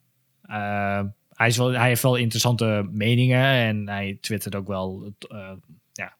[1.43, 5.13] Hij, hij heeft wel interessante meningen en hij twittert ook wel
[5.91, 6.17] ja,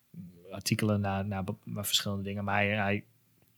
[0.52, 2.44] artikelen naar, naar, verschillende dingen.
[2.44, 3.04] Maar hij, hij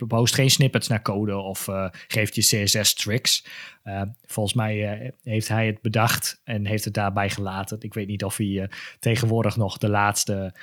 [0.08, 3.46] post geen snippets naar code of uh, geeft je CSS tricks.
[3.84, 7.78] Uh, volgens mij heeft hij het bedacht en heeft het daarbij gelaten.
[7.82, 10.54] Ik weet niet of hij tegenwoordig nog de laatste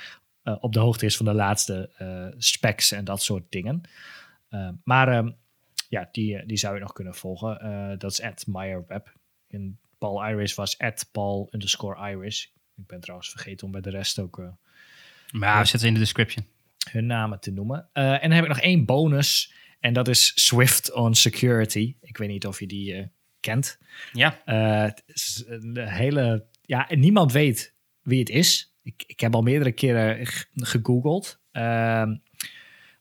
[0.59, 1.89] op de hoogte is van de laatste
[2.37, 3.81] specs en dat soort dingen.
[4.83, 5.29] maar ehm,
[5.89, 7.95] ja, die, die zou je nog kunnen volgen.
[7.99, 9.13] dat is at MeyerWeb.
[10.03, 12.53] Paul Iris was at Paul underscore Iris.
[12.75, 14.41] Ik ben trouwens vergeten om bij de rest ook...
[15.31, 16.45] maar we zetten in de description
[16.91, 17.89] hun namen te noemen.
[17.93, 19.53] Uh, en dan heb ik nog één bonus.
[19.79, 21.95] En dat is Swift on Security.
[22.01, 23.05] Ik weet niet of je die uh,
[23.39, 23.79] kent.
[24.11, 24.41] Ja.
[24.45, 26.45] Uh, het is een hele.
[26.61, 28.73] Ja, niemand weet wie het is.
[28.83, 31.39] Ik, ik heb al meerdere keren gegoogeld.
[31.51, 32.15] Ehm,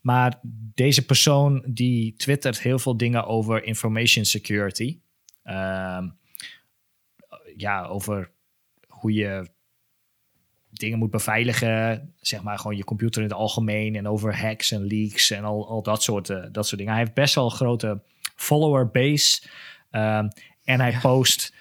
[0.01, 0.41] maar
[0.75, 4.99] deze persoon die twittert heel veel dingen over information security.
[5.43, 6.09] Ehm,
[7.57, 8.31] ja, over
[8.87, 9.51] hoe je
[10.71, 12.15] dingen moet beveiligen.
[12.21, 13.97] Zeg maar gewoon je computer in het algemeen.
[13.97, 16.95] En over hacks en leaks en al, al dat, soort, uh, dat soort dingen.
[16.95, 18.03] Hij heeft best wel een grote
[18.37, 19.43] follower base.
[19.91, 20.29] Um,
[20.65, 21.55] en hij post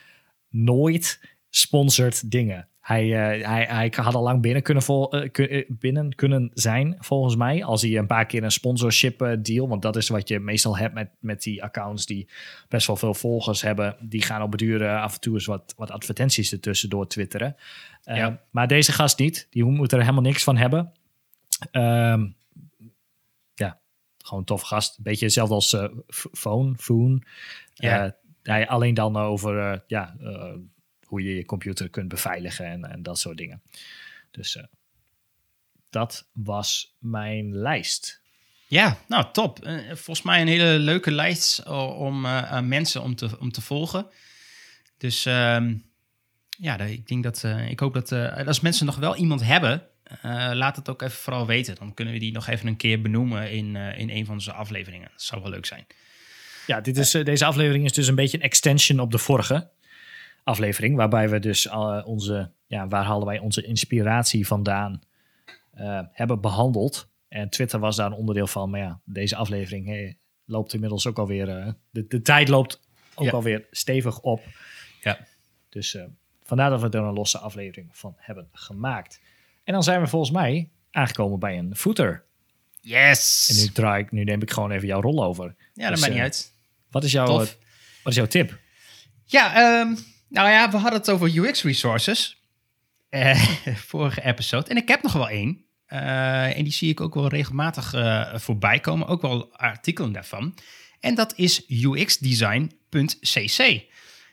[0.49, 2.69] nooit sponsored dingen.
[2.81, 7.35] Hij, uh, hij, hij had al lang binnen kunnen, vol, uh, binnen kunnen zijn, volgens
[7.35, 7.63] mij.
[7.63, 9.67] Als hij een paar keer een sponsorship deal.
[9.67, 12.29] Want dat is wat je meestal hebt met, met die accounts die
[12.67, 13.97] best wel veel volgers hebben.
[13.99, 17.55] Die gaan op beduren af en toe eens wat, wat advertenties ertussen door twitteren.
[18.03, 18.41] Ja.
[18.51, 19.47] Maar deze gast niet.
[19.49, 20.91] Die moet er helemaal niks van hebben.
[21.71, 22.35] Um,
[23.53, 23.79] ja,
[24.17, 24.97] gewoon tof gast.
[24.97, 25.77] Een beetje hetzelfde als
[26.31, 27.23] Phone, Foon.
[27.73, 28.15] Ja.
[28.43, 30.15] Uh, alleen dan over ja,
[31.11, 33.61] hoe je je computer kunt beveiligen en, en dat soort dingen.
[34.31, 34.57] Dus
[35.89, 38.21] dat was mijn lijst.
[38.67, 39.59] Ja, nou top.
[39.87, 44.07] volgens mij een hele leuke lijst om aan mensen om te, om te volgen.
[44.97, 45.83] Dus um,
[46.49, 48.11] ja, ik denk dat ik hoop dat
[48.47, 49.87] als mensen nog wel iemand hebben,
[50.53, 51.75] laat het ook even vooral weten.
[51.75, 55.09] Dan kunnen we die nog even een keer benoemen in, in een van onze afleveringen.
[55.11, 55.85] Dat zou wel leuk zijn.
[56.67, 59.69] Ja, dit is, deze aflevering is dus een beetje een extension op de vorige
[60.43, 61.69] aflevering, waarbij we dus
[62.03, 65.01] onze, ja, waar halen wij onze inspiratie vandaan,
[66.11, 67.09] hebben behandeld.
[67.27, 68.69] En Twitter was daar een onderdeel van.
[68.69, 71.75] Maar ja, deze aflevering hey, loopt inmiddels ook alweer.
[71.89, 72.81] de, de tijd loopt
[73.15, 73.31] ook ja.
[73.31, 74.41] alweer stevig op.
[75.01, 75.19] Ja.
[75.69, 75.97] Dus
[76.51, 79.21] Vandaar dat we er een losse aflevering van hebben gemaakt.
[79.63, 82.23] En dan zijn we volgens mij aangekomen bij een footer.
[82.79, 83.49] Yes!
[83.49, 85.55] En nu, draai ik, nu neem ik gewoon even jouw rol over.
[85.73, 86.53] Ja, dat dus, maakt niet uit.
[86.89, 87.47] Wat is, jouw, wat
[88.03, 88.59] is jouw tip?
[89.25, 89.97] Ja, um,
[90.31, 92.41] nou ja, we hadden het over UX resources.
[93.09, 93.43] Uh,
[93.91, 94.69] vorige episode.
[94.69, 95.65] En ik heb nog wel één.
[95.87, 99.07] Uh, en die zie ik ook wel regelmatig uh, voorbij komen.
[99.07, 100.55] Ook wel artikelen daarvan.
[100.99, 102.79] En dat is uxdesign.cc.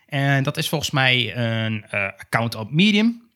[0.06, 3.26] En dat is volgens mij een account op Medium.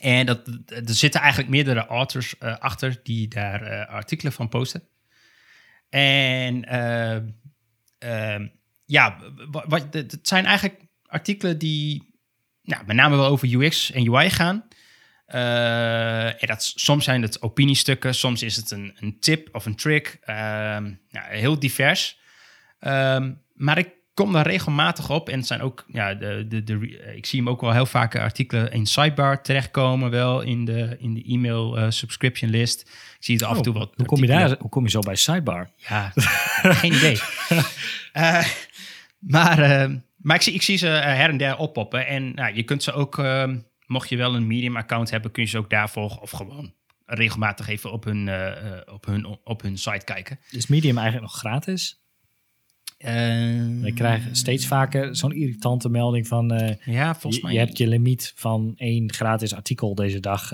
[0.00, 4.88] En dat, er zitten eigenlijk meerdere authors achter die daar artikelen van posten.
[5.88, 6.64] En
[8.84, 9.18] ja,
[9.50, 10.80] wat, het zijn eigenlijk
[11.12, 12.14] artikelen die
[12.62, 14.64] nou, met name wel over UX en UI gaan.
[15.26, 20.18] en dat, soms zijn het opiniestukken, soms is het een, een tip of een trick.
[20.26, 22.20] nou, heel divers.
[22.80, 25.28] Um, maar ik kom daar regelmatig op.
[25.28, 26.74] En het zijn ook, ja, de, de, de,
[27.16, 31.14] ik zie hem ook wel heel vaak artikelen in Sidebar terechtkomen, wel in de, in
[31.14, 32.80] de e-mail uh, subscription list.
[32.80, 33.92] Ik zie het af en toe wat.
[33.96, 34.56] Hoe kom je daar?
[34.58, 35.70] Hoe kom je zo bij Sidebar?
[35.76, 36.12] Ja,
[36.62, 37.20] geen idee.
[38.12, 38.44] uh,
[39.34, 42.06] maar uh, maar ik, zie, ik zie ze her en der oppoppen.
[42.06, 43.22] En nou, je kunt ze ook,
[43.86, 46.72] mocht je wel een Medium-account hebben, kun je ze ook daar volgen of gewoon
[47.06, 48.30] regelmatig even op hun,
[48.92, 50.38] op hun, op hun site kijken.
[50.50, 52.00] Is Medium eigenlijk nog gratis?
[52.98, 53.08] Uh,
[53.80, 56.76] we krijgen steeds vaker zo'n irritante melding van...
[56.84, 57.52] Ja, volgens je, mij...
[57.52, 60.52] Je hebt je limiet van één gratis artikel deze dag.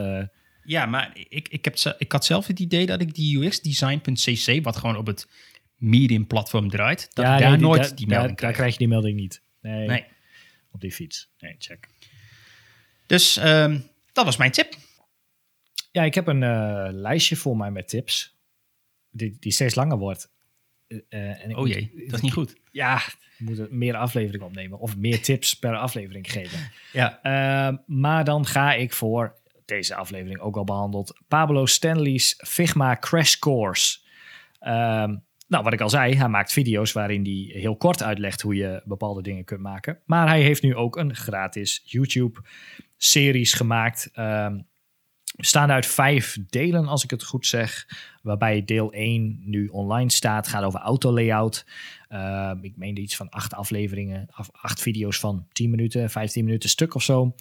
[0.68, 4.76] Ja, maar ik, ik, heb, ik had zelf het idee dat ik die UXdesign.cc, wat
[4.76, 5.28] gewoon op het
[5.76, 9.42] Medium-platform draait, dat ja, daar nee, nooit die, melding Daar krijg je die melding niet.
[9.60, 10.06] Nee, nee.
[10.70, 11.30] op die fiets.
[11.38, 11.88] Nee, check.
[13.06, 14.74] Dus um, dat was mijn tip.
[15.92, 18.36] Ja, ik heb een lijstje voor mij met tips.
[19.10, 20.30] Die, die steeds langer wordt.
[20.88, 22.56] Uh, en oh jee, dat is niet goed.
[22.70, 23.02] Ja,
[23.38, 26.58] we moeten meer afleveringen opnemen of meer tips per aflevering geven.
[26.92, 27.18] Ja.
[27.22, 31.20] Uh, maar dan ga ik voor deze aflevering ook al behandeld.
[31.28, 33.98] Pablo Stanley's Figma Crash Course.
[34.60, 35.12] Uh,
[35.48, 38.82] nou, wat ik al zei, hij maakt video's waarin hij heel kort uitlegt hoe je
[38.84, 39.98] bepaalde dingen kunt maken.
[40.04, 44.10] Maar hij heeft nu ook een gratis YouTube-series gemaakt.
[44.12, 44.58] Ehm,
[45.36, 47.86] bestaan uit vijf delen, als ik het goed zeg.
[48.22, 51.66] Waarbij deel 1 nu online staat, gaat over autolayout.
[52.10, 56.94] Uh, ik meende iets van acht afleveringen, acht video's van 10 minuten, 15 minuten stuk
[56.94, 57.24] of zo.
[57.24, 57.34] Uh,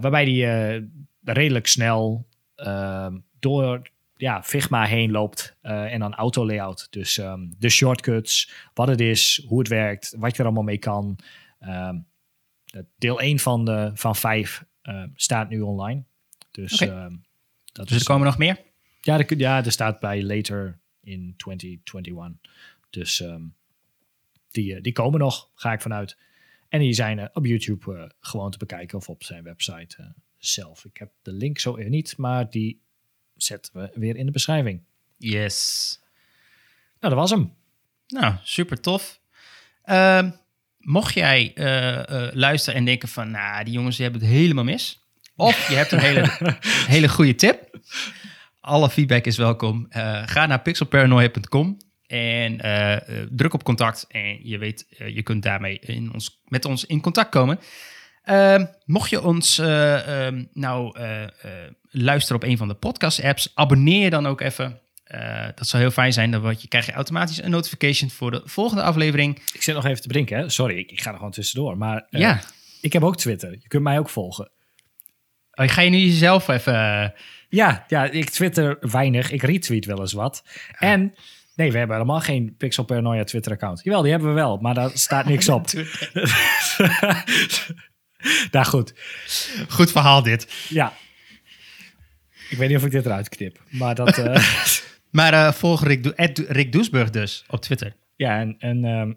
[0.00, 0.82] waarbij die uh,
[1.24, 3.90] redelijk snel ehm, door
[4.22, 6.86] ja, Figma heen loopt en dan autolayout.
[6.90, 10.78] Dus um, de shortcuts, wat het is, hoe het werkt, wat je er allemaal mee
[10.78, 11.18] kan.
[11.60, 12.06] Um,
[12.98, 14.64] deel 1 van, de, van 5
[15.14, 16.04] staat nu online.
[16.50, 17.18] Dus, okay.
[17.72, 18.60] dat dus er komen nog meer?
[19.00, 22.52] Ja, er, ja, er staat bij later in 2021.
[22.90, 23.54] Dus um,
[24.50, 26.16] die, die komen nog, ga ik vanuit.
[26.68, 30.06] En die zijn uh, op YouTube uh, gewoon te bekijken of op zijn website uh,
[30.38, 30.84] zelf.
[30.84, 32.80] Ik heb de link zo niet, maar die
[33.42, 34.80] zetten we weer in de beschrijving.
[35.16, 35.98] Yes.
[37.00, 37.54] Nou, dat was hem.
[38.06, 39.20] Nou, super tof.
[39.84, 40.30] Ehm,
[40.78, 41.52] mocht jij
[42.34, 45.02] luisteren en denken van, nou, die jongens die hebben het helemaal mis.
[45.36, 46.36] Of je hebt een hele,
[46.94, 47.78] hele goede tip.
[48.60, 49.86] Alle feedback is welkom.
[49.90, 51.76] Uh, ga naar pixelparanoia.com
[52.06, 52.96] en uh,
[53.30, 54.04] druk op contact.
[54.08, 57.58] En je weet, uh, je kunt daarmee in ons, met ons in contact komen.
[58.22, 61.28] Ehm, mocht je ons ehm, nou eh, eh,
[61.90, 64.80] luisteren op een van de podcast-apps, abonneer je dan ook even.
[65.54, 66.30] Dat zou heel fijn zijn.
[66.30, 69.42] Dan je, krijg je automatisch een notification voor de volgende aflevering.
[69.52, 70.48] Ik zit nog even te drinken, hè?
[70.48, 71.78] Sorry, ik, ik ga er gewoon tussendoor.
[71.78, 72.40] Maar ja.
[72.80, 73.50] ik heb ook Twitter.
[73.50, 74.50] Je kunt mij ook volgen.
[75.54, 77.14] Oh, ga je nu jezelf even...
[77.48, 79.30] Ja, ja, ik twitter weinig.
[79.30, 80.44] Ik retweet wel eens wat.
[80.78, 81.14] En
[81.54, 83.80] nee, we hebben helemaal geen Pixel Paranoia Twitter-account.
[83.82, 85.66] Jawel, die hebben we wel, maar daar staat niks op.
[88.50, 88.94] nou goed,
[89.68, 90.52] Goed verhaal dit.
[90.68, 90.92] ja.
[92.48, 94.18] Ik weet niet of ik dit eruit knip, maar dat...
[94.18, 94.44] eh,
[95.10, 96.12] Maar eh, volg Rick, Do-
[96.48, 97.96] @Rick Doesburg dus op Twitter.
[98.16, 99.12] ja, en, en ehm,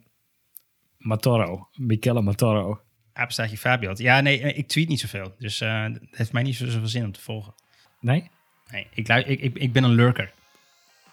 [0.97, 2.81] Matoro, Michele Matoro.
[3.13, 3.91] Apenstaartje Fabio.
[3.95, 5.35] Ja, nee, eh, ik tweet niet zoveel.
[5.39, 7.53] Dus het heeft mij niet zo- zoveel zin om te volgen.
[7.99, 8.29] Nee?
[8.71, 10.31] Nee, ik, ik, ik, ik ben een lurker.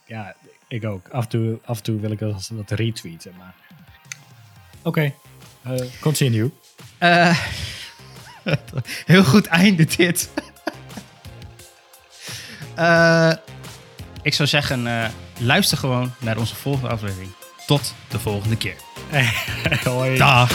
[0.06, 0.36] Ja,
[0.68, 1.08] ik ook.
[1.08, 3.54] Af en toe, af en toe wil ik wel eens wat retweeten, maar...
[4.82, 5.14] Oké,
[6.00, 6.50] continue.
[6.98, 7.38] Eh,
[9.12, 10.28] heel goed einde dit.
[12.74, 13.32] Eh,
[14.22, 17.30] ik zou zeggen, eh, luister gewoon naar onze volgende aflevering.
[17.66, 18.76] Tot de volgende keer.
[19.84, 20.16] Hoi.
[20.16, 20.52] Dag.